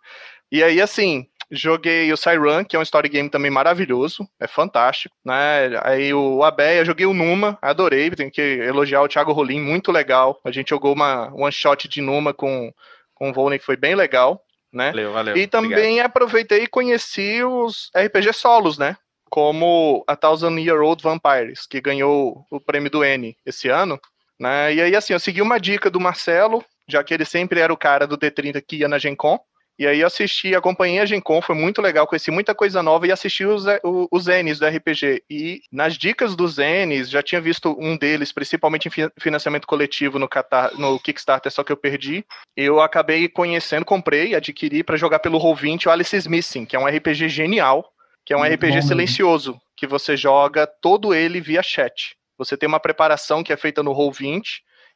[0.52, 5.16] E aí, assim, Joguei o Cyran, que é um story game também maravilhoso, é fantástico,
[5.26, 5.72] né?
[5.84, 10.40] Aí o Abeia, joguei o Numa, adorei, tenho que elogiar o Thiago Rolim, muito legal.
[10.46, 12.72] A gente jogou uma one shot de Numa com,
[13.16, 14.92] com o Volney, que foi bem legal, né?
[14.92, 15.38] Valeu, valeu.
[15.38, 16.06] E também Obrigado.
[16.06, 18.96] aproveitei e conheci os RPG solos, né?
[19.30, 24.00] Como a Thousand Year Old Vampires, que ganhou o prêmio do N esse ano.
[24.40, 24.76] Né?
[24.76, 27.78] E aí, assim, eu segui uma dica do Marcelo, já que ele sempre era o
[27.78, 29.40] cara do D30 que ia na Gen Con.
[29.80, 33.13] E aí assisti, acompanhei a Gen Con, foi muito legal, conheci muita coisa nova e
[33.13, 33.63] assisti os,
[34.12, 35.24] os Zens do RPG.
[35.30, 40.28] E nas dicas dos Zens, já tinha visto um deles, principalmente em financiamento coletivo no,
[40.28, 42.26] Qatar, no Kickstarter, só que eu perdi.
[42.58, 46.86] Eu acabei conhecendo, comprei, adquiri para jogar pelo Roll20 o Alice Missing, que é um
[46.86, 47.89] RPG genial,
[48.26, 52.18] que é um muito RPG silencioso, que você joga todo ele via chat.
[52.38, 54.44] Você tem uma preparação que é feita no Roll20,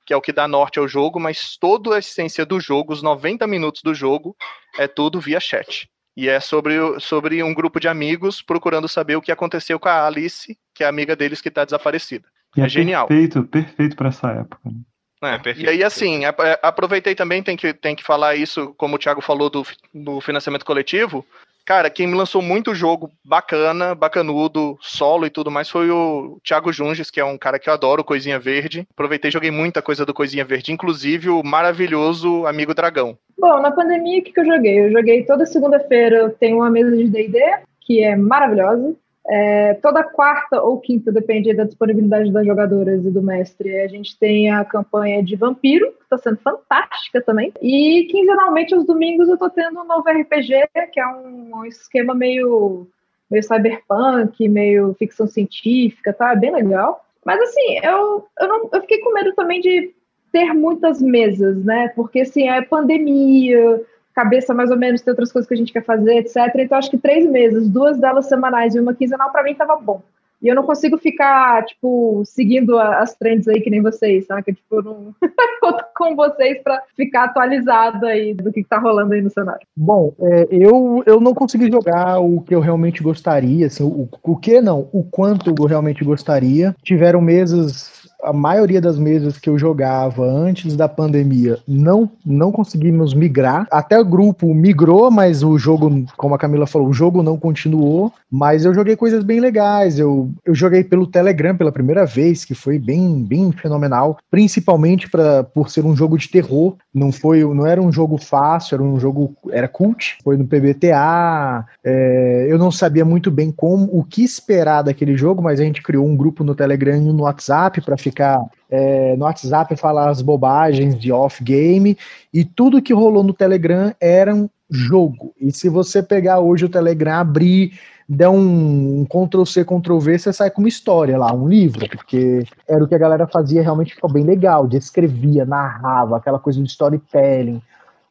[0.06, 3.02] que é o que dá norte ao jogo, mas toda a essência do jogo, os
[3.02, 4.36] 90 minutos do jogo,
[4.78, 5.88] é tudo via chat.
[6.16, 10.06] E é sobre, sobre um grupo de amigos procurando saber o que aconteceu com a
[10.06, 12.28] Alice, que é a amiga deles que está desaparecida.
[12.56, 13.08] E é, é genial.
[13.08, 14.60] Perfeito, perfeito para essa época.
[14.70, 14.82] Né?
[15.24, 18.96] É, é e aí, assim, é, aproveitei também, tem que, tem que falar isso, como
[18.96, 21.26] o Thiago falou do, do financiamento coletivo.
[21.66, 26.74] Cara, quem me lançou muito jogo bacana, bacanudo, solo e tudo mais foi o Thiago
[26.74, 28.86] Junges, que é um cara que eu adoro, Coisinha Verde.
[28.92, 33.18] Aproveitei joguei muita coisa do Coisinha Verde, inclusive o maravilhoso Amigo Dragão.
[33.38, 34.86] Bom, na pandemia, o que, que eu joguei?
[34.86, 37.40] Eu joguei toda segunda-feira, eu tenho uma mesa de D&D,
[37.80, 38.94] que é maravilhosa.
[39.26, 44.18] É, toda quarta ou quinta, depende da disponibilidade das jogadoras e do mestre, a gente
[44.20, 47.54] tem a campanha de Vampiro, que está sendo fantástica também.
[47.62, 52.14] E quinzenalmente, aos domingos, eu estou tendo um novo RPG, que é um, um, esquema
[52.14, 52.86] meio,
[53.32, 56.36] meio cyberpunk, meio ficção científica, tá?
[56.36, 57.06] Bem legal.
[57.26, 59.94] Mas assim, eu, eu, não, eu fiquei com medo também de
[60.34, 61.88] ter muitas mesas, né?
[61.96, 63.82] Porque assim, é pandemia,
[64.14, 66.38] cabeça mais ou menos, tem outras coisas que a gente quer fazer, etc.
[66.58, 70.02] Então, acho que três meses, duas delas semanais e uma quinzenal, para mim tava bom.
[70.44, 74.44] E eu não consigo ficar, tipo, seguindo as trends aí que nem vocês, sabe?
[74.44, 75.16] Que, tipo, eu não
[75.62, 79.66] conto com vocês para ficar atualizado aí do que tá rolando aí no cenário.
[79.76, 84.36] Bom, é, eu, eu não consegui jogar o que eu realmente gostaria, assim, o, o
[84.36, 86.76] que não, o quanto eu realmente gostaria.
[86.84, 93.14] Tiveram meses a maioria das mesas que eu jogava antes da pandemia não não conseguimos
[93.14, 93.68] migrar.
[93.72, 98.12] Até o grupo migrou, mas o jogo, como a Camila falou, o jogo não continuou.
[98.32, 100.00] Mas eu joguei coisas bem legais.
[100.00, 105.44] Eu, eu joguei pelo Telegram pela primeira vez, que foi bem bem fenomenal, principalmente para
[105.44, 106.76] por ser um jogo de terror.
[106.94, 110.18] Não foi, não era um jogo fácil, era um jogo era cult.
[110.24, 111.66] Foi no PBTA.
[111.84, 115.84] É, eu não sabia muito bem como o que esperar daquele jogo, mas a gente
[115.84, 120.10] criou um grupo no Telegram e no WhatsApp para ficar ficar é, no WhatsApp falar
[120.10, 121.98] as bobagens de off-game,
[122.34, 125.34] e tudo que rolou no Telegram era um jogo.
[125.40, 127.74] E se você pegar hoje o Telegram, abrir,
[128.08, 132.84] der um, um Ctrl-C, Ctrl-V, você sai com uma história lá, um livro, porque era
[132.84, 137.62] o que a galera fazia, realmente ficou bem legal, descrevia, narrava, aquela coisa de storytelling,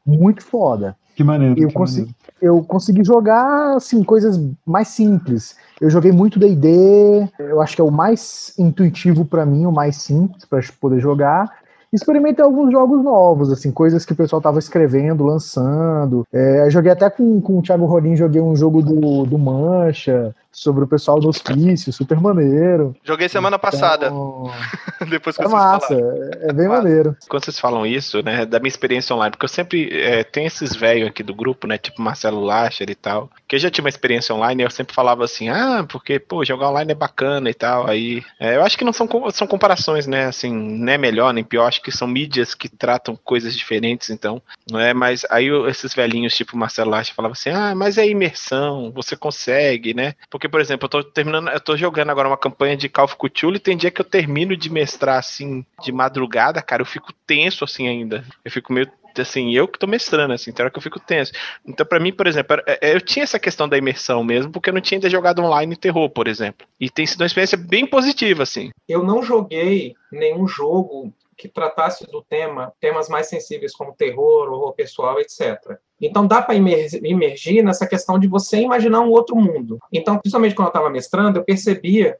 [0.04, 0.96] muito foda.
[1.14, 1.60] Que maneiro.
[1.60, 2.21] Eu, que consegui, maneiro.
[2.42, 5.56] Eu consegui jogar assim, coisas mais simples.
[5.80, 9.96] Eu joguei muito DD, eu acho que é o mais intuitivo para mim, o mais
[9.96, 11.61] simples para poder jogar
[11.92, 16.26] experimentei alguns jogos novos, assim, coisas que o pessoal tava escrevendo, lançando.
[16.32, 20.84] É, joguei até com, com o Thiago Rolim, joguei um jogo do, do Mancha, sobre
[20.84, 22.94] o pessoal do hospício, super maneiro.
[23.02, 24.12] Joguei semana então, passada.
[25.08, 27.16] Depois que é massa, é, é bem maneiro.
[27.28, 30.76] Quando vocês falam isso, né, da minha experiência online, porque eu sempre é, tenho esses
[30.76, 33.88] velhos aqui do grupo, né, tipo Marcelo Lacher e tal, que eu já tinha uma
[33.88, 37.54] experiência online e eu sempre falava assim, ah, porque, pô, jogar online é bacana e
[37.54, 41.32] tal, aí, é, eu acho que não são, são comparações, né, assim, nem é melhor
[41.32, 44.40] nem pior, acho que são mídias que tratam coisas diferentes, então,
[44.70, 48.92] não é, mas aí esses velhinhos, tipo Marcelo Lacher, falavam assim, ah, mas é imersão,
[48.92, 52.76] você consegue, né, porque por exemplo, eu tô terminando, eu tô jogando agora uma campanha
[52.76, 53.16] de Call of
[53.54, 57.64] e tem dia que eu termino de mestrar assim de madrugada, cara, eu fico tenso
[57.64, 58.24] assim ainda.
[58.44, 61.32] Eu fico meio assim, eu que tô mestrando, assim, tem hora que eu fico tenso.
[61.66, 64.80] Então, para mim, por exemplo, eu tinha essa questão da imersão mesmo, porque eu não
[64.80, 66.66] tinha ainda jogado online terror, por exemplo.
[66.80, 68.70] E tem sido uma experiência bem positiva, assim.
[68.88, 71.12] Eu não joguei nenhum jogo
[71.42, 75.76] que tratasse do tema, temas mais sensíveis como terror, horror pessoal, etc.
[76.00, 79.80] Então dá para imergir nessa questão de você imaginar um outro mundo.
[79.92, 82.16] Então, principalmente quando eu estava mestrando, eu percebia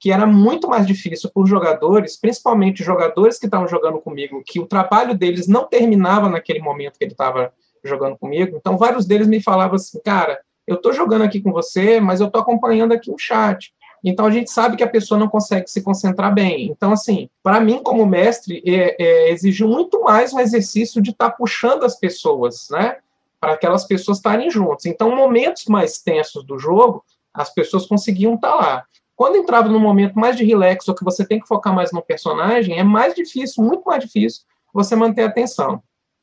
[0.00, 4.66] que era muito mais difícil por jogadores, principalmente jogadores que estavam jogando comigo, que o
[4.66, 7.52] trabalho deles não terminava naquele momento que ele estava
[7.84, 8.56] jogando comigo.
[8.56, 12.26] Então, vários deles me falavam assim, cara, eu estou jogando aqui com você, mas eu
[12.26, 13.72] estou acompanhando aqui o chat.
[14.04, 16.66] Então a gente sabe que a pessoa não consegue se concentrar bem.
[16.66, 21.30] Então, assim, para mim, como mestre, é, é, exigiu muito mais um exercício de estar
[21.30, 22.98] tá puxando as pessoas, né?
[23.40, 24.84] Para aquelas pessoas estarem juntas.
[24.84, 28.84] Então, momentos mais tensos do jogo, as pessoas conseguiam estar tá lá.
[29.16, 32.02] Quando entrava no momento mais de relax, ou que você tem que focar mais no
[32.02, 35.82] personagem, é mais difícil, muito mais difícil, você manter a atenção.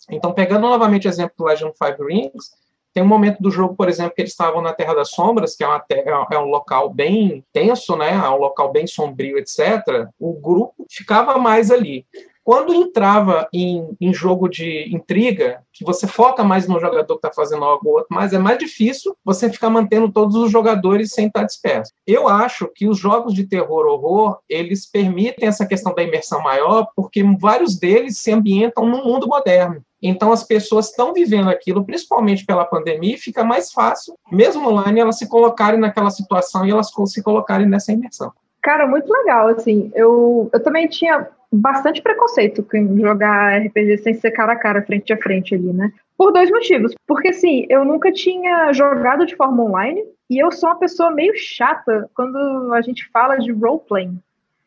[0.10, 2.52] Então, pegando novamente o exemplo do Legend of Five Rings,
[2.94, 5.64] tem um momento do jogo, por exemplo, que eles estavam na Terra das Sombras, que
[5.64, 8.12] é, uma é um local bem tenso, né?
[8.12, 10.10] É um local bem sombrio, etc.
[10.20, 12.06] O grupo ficava mais ali.
[12.44, 17.32] Quando entrava em, em, jogo de intriga, que você foca mais no jogador que está
[17.32, 21.28] fazendo algo ou outro, mas é mais difícil você ficar mantendo todos os jogadores sem
[21.28, 21.94] estar disperso.
[22.06, 26.88] Eu acho que os jogos de terror horror, eles permitem essa questão da imersão maior,
[26.96, 29.84] porque vários deles se ambientam no mundo moderno.
[30.02, 35.00] Então as pessoas estão vivendo aquilo, principalmente pela pandemia, e fica mais fácil, mesmo online,
[35.00, 38.32] elas se colocarem naquela situação e elas se colocarem nessa imersão.
[38.64, 39.92] Cara, muito legal, assim.
[39.94, 45.12] Eu, eu também tinha bastante preconceito com jogar RPG sem ser cara a cara, frente
[45.12, 45.92] a frente ali, né?
[46.18, 46.94] Por dois motivos.
[47.06, 51.34] Porque, assim, eu nunca tinha jogado de forma online e eu sou uma pessoa meio
[51.36, 54.18] chata quando a gente fala de roleplaying.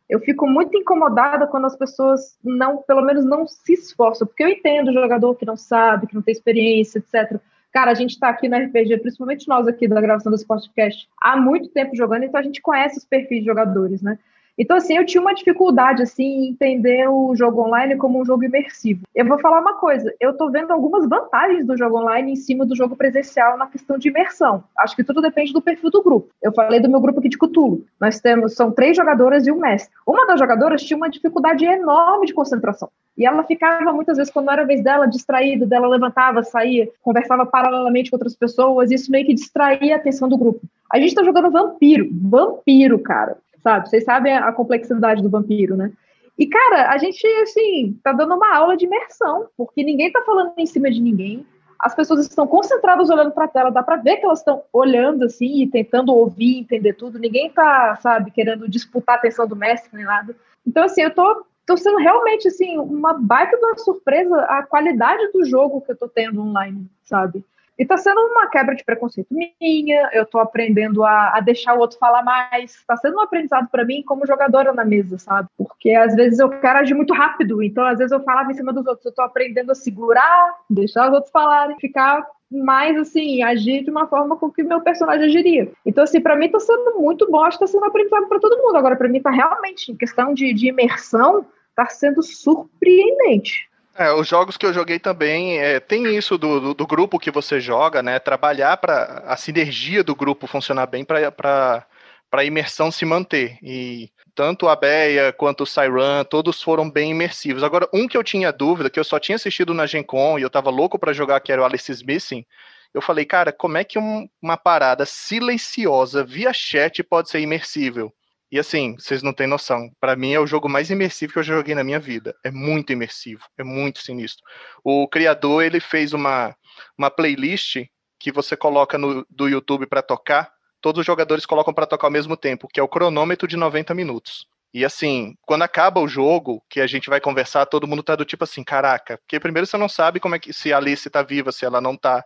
[0.09, 4.49] Eu fico muito incomodada quando as pessoas não, pelo menos não se esforçam, porque eu
[4.49, 7.40] entendo o jogador que não sabe, que não tem experiência, etc.
[7.73, 11.37] Cara, a gente está aqui no RPG, principalmente nós aqui da gravação desse podcast, há
[11.37, 14.18] muito tempo jogando, então a gente conhece os perfis de jogadores, né?
[14.57, 18.45] Então, assim, eu tinha uma dificuldade, assim, em entender o jogo online como um jogo
[18.45, 19.03] imersivo.
[19.14, 22.64] Eu vou falar uma coisa, eu tô vendo algumas vantagens do jogo online em cima
[22.64, 24.62] do jogo presencial na questão de imersão.
[24.79, 26.29] Acho que tudo depende do perfil do grupo.
[26.40, 27.85] Eu falei do meu grupo aqui de Cthulhu.
[28.01, 29.93] Nós temos, são três jogadoras e um mestre.
[30.07, 32.88] Uma das jogadoras tinha uma dificuldade enorme de concentração.
[33.17, 37.47] E ela ficava, muitas vezes, quando era a vez dela, distraída, dela levantava, saía, conversava
[37.47, 40.61] paralelamente com outras pessoas, e isso meio que distraía a atenção do grupo.
[40.90, 42.09] A gente tá jogando vampiro.
[42.12, 43.88] Vampiro, cara sabe?
[43.88, 45.90] Vocês sabem a complexidade do vampiro, né?
[46.38, 50.53] E, cara, a gente, assim, tá dando uma aula de imersão, porque ninguém tá falando
[50.59, 51.46] em cima de ninguém.
[51.81, 55.24] As pessoas estão concentradas olhando para a tela, dá para ver que elas estão olhando
[55.24, 57.18] assim e tentando ouvir, entender tudo.
[57.18, 60.37] Ninguém tá, sabe, querendo disputar a atenção do mestre nem nada.
[60.66, 65.31] Então, assim, eu tô, tô sendo realmente, assim, uma baita de uma surpresa a qualidade
[65.33, 67.44] do jogo que eu tô tendo online, sabe?
[67.78, 69.28] E está sendo uma quebra de preconceito
[69.60, 72.76] minha, eu estou aprendendo a, a, deixar o outro falar mais.
[72.76, 75.48] Está sendo um aprendizado para mim como jogadora na mesa, sabe?
[75.58, 78.72] Porque às vezes eu quero agir muito rápido, então às vezes eu falava em cima
[78.72, 79.04] dos outros.
[79.04, 84.06] Eu estou aprendendo a segurar, deixar os outros falarem, ficar mais assim, agir de uma
[84.06, 85.72] forma com que meu personagem agiria.
[85.84, 88.62] Então, assim, para mim está sendo muito bom, acho que está sendo aprendizado para todo
[88.62, 88.76] mundo.
[88.76, 93.68] Agora, para mim, está realmente, em questão de, de imersão, está sendo surpreendente.
[93.96, 97.30] É, os jogos que eu joguei também é, tem isso do, do, do, grupo que
[97.30, 98.18] você joga, né?
[98.18, 101.87] Trabalhar para a sinergia do grupo funcionar bem para
[102.33, 103.57] a imersão se manter.
[103.62, 107.62] E tanto a Beia quanto o Siren, todos foram bem imersivos.
[107.62, 110.42] Agora, um que eu tinha dúvida, que eu só tinha assistido na Gen Con e
[110.42, 112.44] eu tava louco para jogar, que era o Alice Missing,
[112.92, 118.12] eu falei, cara, como é que um, uma parada silenciosa via chat pode ser imersível?
[118.55, 119.90] E assim, vocês não têm noção.
[119.99, 122.37] Para mim é o jogo mais imersivo que eu já joguei na minha vida.
[122.45, 124.45] É muito imersivo, é muito sinistro.
[124.85, 126.55] O criador ele fez uma,
[126.97, 127.85] uma playlist
[128.17, 130.53] que você coloca no do YouTube para tocar.
[130.81, 133.93] Todos os jogadores colocam para tocar ao mesmo tempo, que é o cronômetro de 90
[133.93, 134.47] minutos.
[134.73, 138.25] E assim, quando acaba o jogo, que a gente vai conversar, todo mundo tá do
[138.25, 141.25] tipo assim, caraca, porque primeiro você não sabe como é que se a Alice tá
[141.25, 142.25] viva, se ela não tá.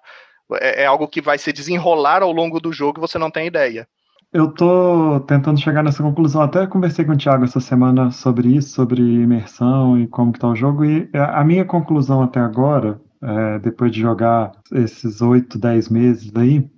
[0.61, 3.89] É, é algo que vai se desenrolar ao longo do jogo você não tem ideia.
[4.31, 6.43] Eu tô tentando chegar nessa conclusão.
[6.43, 10.49] Até conversei com o Thiago essa semana sobre isso, sobre imersão e como que tá
[10.49, 10.85] o jogo.
[10.85, 16.69] E a minha conclusão até agora, é, depois de jogar esses 8, 10 meses aí,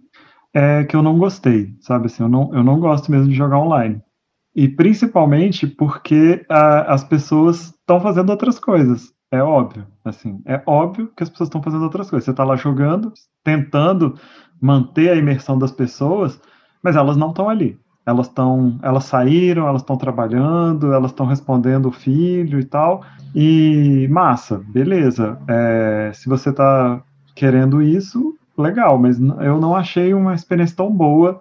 [0.55, 3.59] é que eu não gostei, sabe assim, eu não, eu não gosto mesmo de jogar
[3.59, 4.01] online.
[4.55, 9.13] E principalmente porque a, as pessoas estão fazendo outras coisas.
[9.33, 12.25] É óbvio, assim, é óbvio que as pessoas estão fazendo outras coisas.
[12.25, 13.13] Você está lá jogando,
[13.45, 14.15] tentando
[14.61, 16.41] manter a imersão das pessoas,
[16.83, 17.79] mas elas não estão ali.
[18.05, 23.03] Elas estão, elas saíram, elas estão trabalhando, elas estão respondendo o filho e tal.
[23.35, 25.39] E massa, beleza.
[25.47, 27.03] É, se você está
[27.35, 28.99] querendo isso, legal.
[28.99, 31.41] Mas eu não achei uma experiência tão boa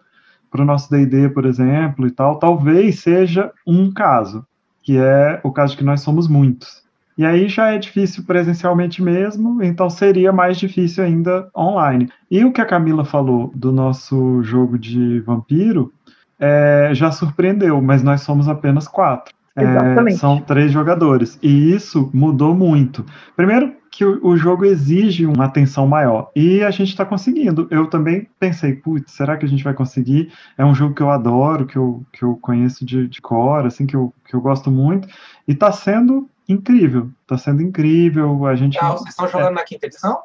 [0.52, 2.38] para o nosso D&D, por exemplo, e tal.
[2.38, 4.45] Talvez seja um caso,
[4.84, 6.84] que é o caso de que nós somos muitos.
[7.19, 12.08] E aí já é difícil presencialmente mesmo, então seria mais difícil ainda online.
[12.32, 15.91] E o que a Camila falou do nosso jogo de vampiro
[16.39, 19.36] é, já surpreendeu, mas nós somos apenas quatro.
[19.53, 21.38] É, são três jogadores.
[21.43, 23.05] E isso mudou muito.
[23.36, 26.32] Primeiro, que o, o jogo exige uma atenção maior.
[26.34, 27.67] E a gente está conseguindo.
[27.69, 30.32] Eu também pensei, putz, será que a gente vai conseguir?
[30.58, 33.86] É um jogo que eu adoro, que eu, que eu conheço de, de cor, assim,
[33.86, 35.05] que eu, que eu gosto muito.
[35.45, 37.09] E está sendo incrível.
[37.27, 38.45] Tá sendo incrível.
[38.45, 38.77] A gente.
[38.79, 40.19] Ah, vocês estão jogando é, na quinta edição?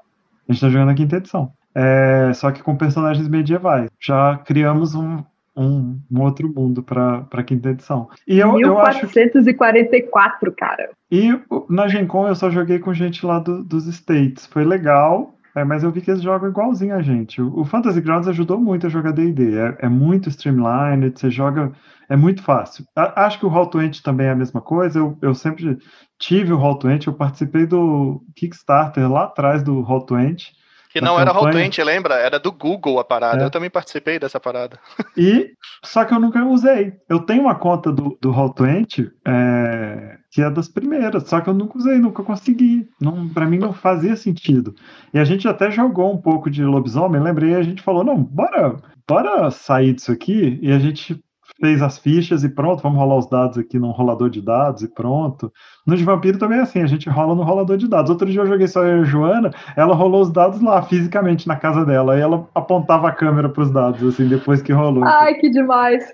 [0.48, 1.52] A gente tá jogando na quinta edição.
[1.74, 3.90] É, só que com personagens medievais.
[4.00, 5.22] Já criamos um,
[5.56, 8.08] um, um outro mundo para a quinta edição.
[8.26, 10.90] E eu, 1444, eu acho cara.
[11.10, 14.46] E na Gen Con eu só joguei com gente lá do, dos States.
[14.46, 15.34] Foi legal.
[15.56, 17.40] É, mas eu vi que eles jogam igualzinho a gente.
[17.40, 19.56] O, Fantasy Grounds ajudou muito a jogar D&D.
[19.56, 21.72] É, é, muito streamlined, você joga...
[22.08, 22.84] É muito fácil.
[22.94, 24.98] A, acho que o Roll20 também é a mesma coisa.
[24.98, 25.78] Eu, eu sempre
[26.18, 30.52] tive o Roll20, eu participei do Kickstarter lá atrás do Roll20.
[30.94, 32.14] Que não era Roll20, lembra?
[32.14, 33.42] Era do Google a parada.
[33.42, 33.44] É.
[33.46, 34.78] Eu também participei dessa parada.
[35.16, 35.50] E
[35.84, 36.92] só que eu nunca usei.
[37.08, 41.54] Eu tenho uma conta do, do Roll20 é, que é das primeiras, só que eu
[41.54, 42.88] nunca usei, nunca consegui.
[43.00, 44.74] Não, para mim não fazia sentido.
[45.12, 48.76] E a gente até jogou um pouco de lobisomem, lembrei, a gente falou, não, bora,
[49.08, 51.20] bora sair disso aqui e a gente
[51.60, 54.88] fez as fichas e pronto, vamos rolar os dados aqui num rolador de dados e
[54.88, 55.52] pronto.
[55.86, 58.10] No de vampiro também é assim, a gente rola no rolador de dados.
[58.10, 61.46] Outro dia eu joguei só eu e a Joana, ela rolou os dados lá fisicamente
[61.46, 65.04] na casa dela, e ela apontava a câmera para os dados, assim, depois que rolou.
[65.04, 66.04] Ai, que demais!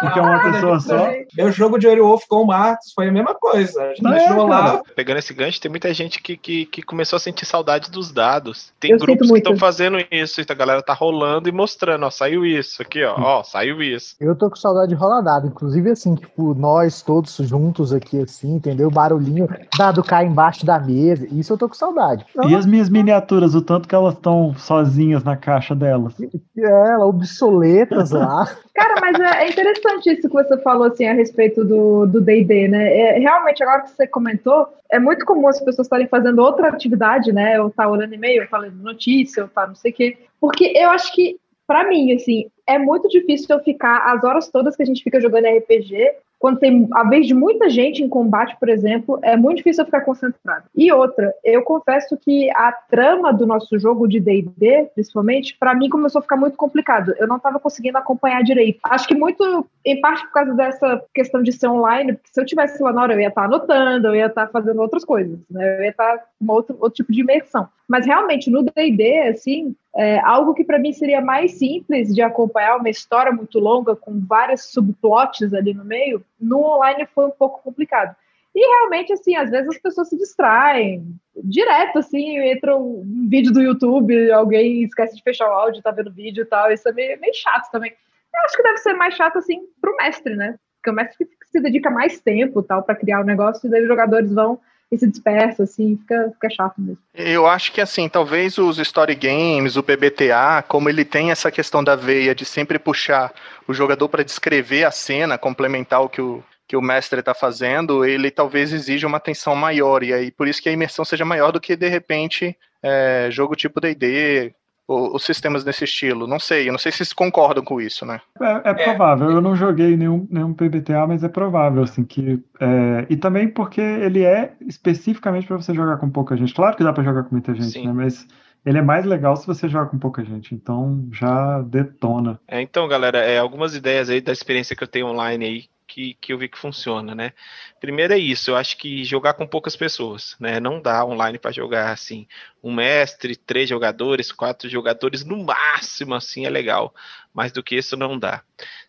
[0.00, 1.10] Porque é uma pessoa só.
[1.36, 3.82] Meu jogo de Werewolf com o Marcos foi a mesma coisa.
[3.82, 4.82] A gente é, lá.
[4.96, 8.72] Pegando esse gancho, tem muita gente que, que, que, começou a sentir saudade dos dados.
[8.80, 12.10] Tem eu grupos que estão fazendo isso, então a galera tá rolando e mostrando, ó,
[12.10, 14.16] saiu isso aqui, ó, ó, saiu isso.
[14.20, 18.54] Eu tô com saudade de rolar dado, inclusive assim, tipo, nós todos juntos aqui, assim,
[18.54, 18.90] entendeu?
[19.02, 21.26] Barulhinho, dado cai embaixo da mesa.
[21.32, 22.24] Isso eu tô com saudade.
[22.30, 26.14] Então, e as minhas miniaturas, o tanto que elas estão sozinhas na caixa delas.
[26.56, 28.46] É, obsoletas lá.
[28.74, 32.96] Cara, mas é, é interessante isso que você falou assim a respeito do D&D, né?
[32.96, 37.32] É, realmente, agora que você comentou, é muito comum as pessoas estarem fazendo outra atividade,
[37.32, 37.60] né?
[37.60, 40.18] Ou tá olhando e-mail, ou tá lendo notícia, ou tá não sei o quê.
[40.40, 41.36] Porque eu acho que,
[41.66, 45.20] para mim, assim, é muito difícil eu ficar as horas todas que a gente fica
[45.20, 49.58] jogando RPG quando tem a vez de muita gente em combate, por exemplo, é muito
[49.58, 50.64] difícil eu ficar concentrado.
[50.74, 55.88] E outra, eu confesso que a trama do nosso jogo de D&D, principalmente, para mim
[55.88, 57.14] começou a ficar muito complicado.
[57.16, 58.80] Eu não estava conseguindo acompanhar direito.
[58.82, 62.44] Acho que muito, em parte por causa dessa questão de ser online, porque se eu
[62.44, 65.78] tivesse lá na hora, eu ia estar anotando, eu ia estar fazendo outras coisas, né?
[65.78, 67.68] Eu ia estar com outro, outro tipo de imersão.
[67.92, 72.78] Mas realmente, no D&D, assim, é, algo que para mim seria mais simples de acompanhar
[72.78, 77.62] uma história muito longa com vários subplots ali no meio, no online foi um pouco
[77.62, 78.16] complicado.
[78.54, 81.04] E realmente, assim, às vezes as pessoas se distraem
[81.36, 86.10] direto, assim, entra um vídeo do YouTube, alguém esquece de fechar o áudio, tá vendo
[86.10, 87.90] vídeo e tal, isso é meio, meio chato também.
[87.90, 90.54] Eu acho que deve ser mais chato, assim, pro mestre, né?
[90.76, 93.88] Porque o mestre se dedica mais tempo, tal, para criar o negócio, e daí os
[93.88, 94.58] jogadores vão
[94.92, 96.98] e se dispersa, assim, fica, fica chato mesmo.
[97.14, 101.82] Eu acho que, assim, talvez os story games, o PBTA, como ele tem essa questão
[101.82, 103.32] da veia de sempre puxar
[103.66, 108.04] o jogador para descrever a cena, complementar o que o, que o mestre está fazendo,
[108.04, 111.52] ele talvez exija uma atenção maior, e aí por isso que a imersão seja maior
[111.52, 114.54] do que, de repente, é, jogo tipo D&D,
[114.86, 116.26] os sistemas desse estilo.
[116.26, 118.20] Não sei, eu não sei se vocês concordam com isso, né?
[118.40, 119.30] É, é provável.
[119.30, 122.42] Eu não joguei nenhum, nenhum PBTA, mas é provável, assim, que.
[122.60, 123.06] É...
[123.08, 126.54] E também porque ele é especificamente para você jogar com pouca gente.
[126.54, 127.86] Claro que dá para jogar com muita gente, Sim.
[127.86, 127.92] né?
[127.92, 128.26] Mas
[128.64, 132.40] ele é mais legal se você joga com pouca gente, então já detona.
[132.46, 136.14] É, então, galera, é, algumas ideias aí da experiência que eu tenho online aí que,
[136.14, 137.32] que eu vi que funciona, né?
[137.78, 140.58] Primeiro é isso, eu acho que jogar com poucas pessoas, né?
[140.58, 142.26] Não dá online para jogar assim,
[142.62, 146.94] um mestre, três jogadores, quatro jogadores, no máximo assim é legal,
[147.34, 148.42] mais do que isso não dá.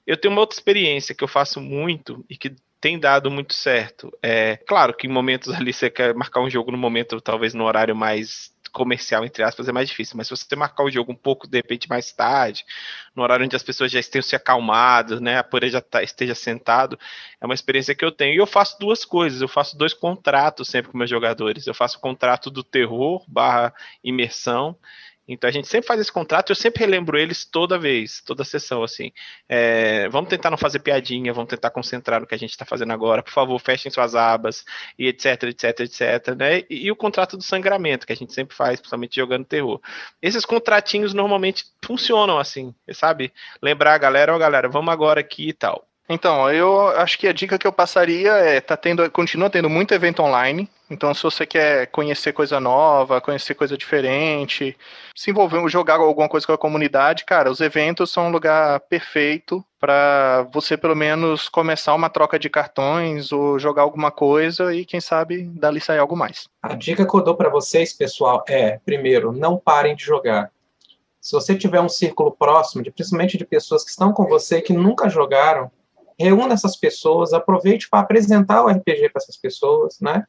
[0.07, 4.09] Eu tenho uma outra experiência que eu faço muito e que tem dado muito certo.
[4.21, 7.65] É claro que em momentos ali você quer marcar um jogo no momento, talvez no
[7.65, 10.17] horário mais comercial, entre aspas, é mais difícil.
[10.17, 12.65] Mas se você marcar o jogo um pouco, de repente, mais tarde,
[13.15, 15.37] no horário onde as pessoas já estejam se acalmado, né?
[15.37, 16.99] A poeira já tá, esteja sentado,
[17.39, 18.33] é uma experiência que eu tenho.
[18.33, 21.67] E eu faço duas coisas, eu faço dois contratos sempre com meus jogadores.
[21.67, 24.75] Eu faço o contrato do terror barra imersão
[25.27, 28.83] então a gente sempre faz esse contrato, eu sempre relembro eles toda vez, toda sessão,
[28.83, 29.11] assim.
[29.47, 32.91] É, vamos tentar não fazer piadinha, vamos tentar concentrar no que a gente está fazendo
[32.91, 33.23] agora.
[33.23, 34.65] Por favor, fechem suas abas,
[34.99, 36.59] e etc, etc, etc, né?
[36.69, 39.79] E, e, o contrato do sangramento, que a gente sempre faz, principalmente jogando terror.
[40.21, 43.31] Esses contratinhos normalmente funcionam assim, sabe?
[43.61, 45.87] Lembrar a galera, ó, oh, galera, vamos agora aqui e tal.
[46.09, 49.93] Então, eu acho que a dica que eu passaria é, tá tendo, continua tendo muito
[49.93, 50.69] evento online.
[50.89, 54.77] Então, se você quer conhecer coisa nova, conhecer coisa diferente,
[55.15, 59.63] se envolver, jogar alguma coisa com a comunidade, cara, os eventos são um lugar perfeito
[59.79, 64.99] para você pelo menos começar uma troca de cartões ou jogar alguma coisa e quem
[64.99, 66.47] sabe dali sair algo mais.
[66.61, 70.51] A dica que eu dou para vocês, pessoal, é, primeiro, não parem de jogar.
[71.19, 75.09] Se você tiver um círculo próximo, principalmente de pessoas que estão com você que nunca
[75.09, 75.71] jogaram,
[76.19, 80.23] reúna essas pessoas, aproveite para apresentar o RPG para essas pessoas, né?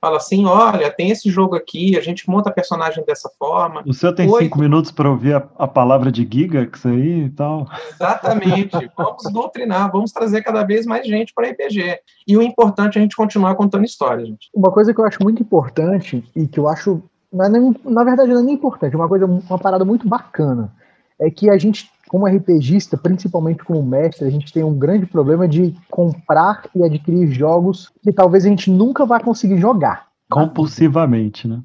[0.00, 3.82] Fala assim, olha, tem esse jogo aqui, a gente monta personagem dessa forma.
[3.84, 7.30] O senhor tem Oi, cinco minutos para ouvir a, a, palavra de Gigax aí e
[7.30, 7.66] tal?
[7.90, 8.70] Exatamente.
[8.96, 11.98] vamos doutrinar, vamos trazer cada vez mais gente para RPG.
[12.28, 14.48] E o importante é a gente continuar contando histórias, gente.
[14.54, 17.02] Uma coisa que eu acho muito importante e que eu acho,
[17.34, 20.72] é nem, na verdade não é nem importante, é uma coisa, uma parada muito bacana,
[21.20, 25.46] é que a gente como RPGista, principalmente como mestre, a gente tem um grande problema
[25.46, 30.08] de comprar e adquirir jogos que talvez a gente nunca vai conseguir jogar.
[30.30, 31.62] Compulsivamente, né?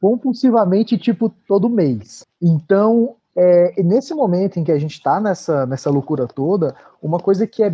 [0.00, 2.24] Compulsivamente, tipo, todo mês.
[2.40, 7.46] Então, é, nesse momento em que a gente está nessa, nessa loucura toda, uma coisa
[7.46, 7.72] que é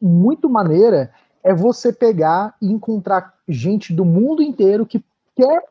[0.00, 1.10] muito maneira
[1.44, 5.02] é você pegar e encontrar gente do mundo inteiro que
[5.34, 5.62] quer,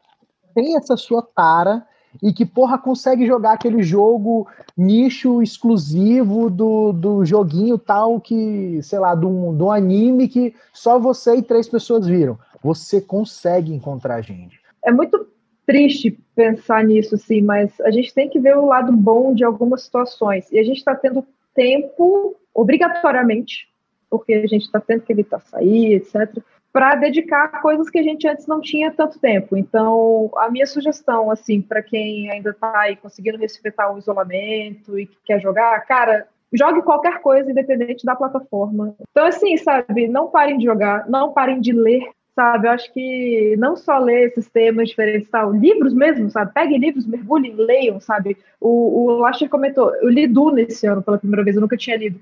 [0.54, 1.86] tem essa sua tara
[2.22, 4.48] e que, porra, consegue jogar aquele jogo
[4.78, 11.36] nicho exclusivo do, do joguinho tal que, sei lá, do, do anime que só você
[11.36, 12.38] e três pessoas viram.
[12.64, 14.60] Você consegue encontrar gente.
[14.84, 15.28] É muito
[15.66, 19.84] triste pensar nisso, sim, mas a gente tem que ver o lado bom de algumas
[19.84, 20.52] situações.
[20.52, 23.70] E a gente está tendo tempo, obrigatoriamente,
[24.10, 26.44] porque a gente está tendo que evitar sair, etc.,
[26.74, 29.58] para dedicar a coisas que a gente antes não tinha tanto tempo.
[29.58, 35.06] Então, a minha sugestão, assim, para quem ainda está aí conseguindo respeitar o isolamento e
[35.06, 38.96] que quer jogar, cara, jogue qualquer coisa, independente da plataforma.
[39.12, 42.68] Então, assim, sabe, não parem de jogar, não parem de ler, sabe?
[42.68, 46.54] Eu acho que não só ler esses temas diferentes, tal, livros mesmo, sabe?
[46.54, 48.38] Peguem livros, mergulhem, leiam, sabe?
[48.60, 51.98] O, o Lasher comentou, eu li Duna esse ano pela primeira vez, eu nunca tinha
[51.98, 52.20] lido.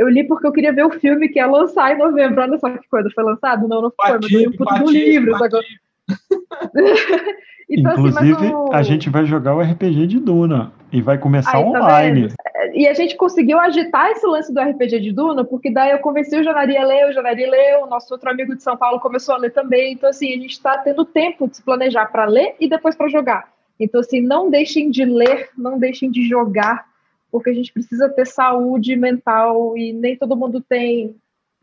[0.00, 2.40] Eu li porque eu queria ver o filme que ia lançar em novembro.
[2.40, 3.68] Olha só que coisa, foi lançado?
[3.68, 5.34] Não, não foi, mas eu li um livro.
[5.34, 5.60] Agora...
[7.68, 8.72] então, Inclusive, assim, o...
[8.72, 12.28] a gente vai jogar o RPG de Duna e vai começar Aí, tá online.
[12.28, 12.34] Tá
[12.72, 16.34] e a gente conseguiu agitar esse lance do RPG de Duna, porque daí eu convenci
[16.34, 19.34] o Janari a ler, o Janari leu, o nosso outro amigo de São Paulo começou
[19.34, 19.92] a ler também.
[19.92, 23.10] Então, assim, a gente está tendo tempo de se planejar para ler e depois para
[23.10, 23.52] jogar.
[23.78, 26.86] Então, assim, não deixem de ler, não deixem de jogar,
[27.30, 31.16] porque a gente precisa ter saúde mental e nem todo mundo tem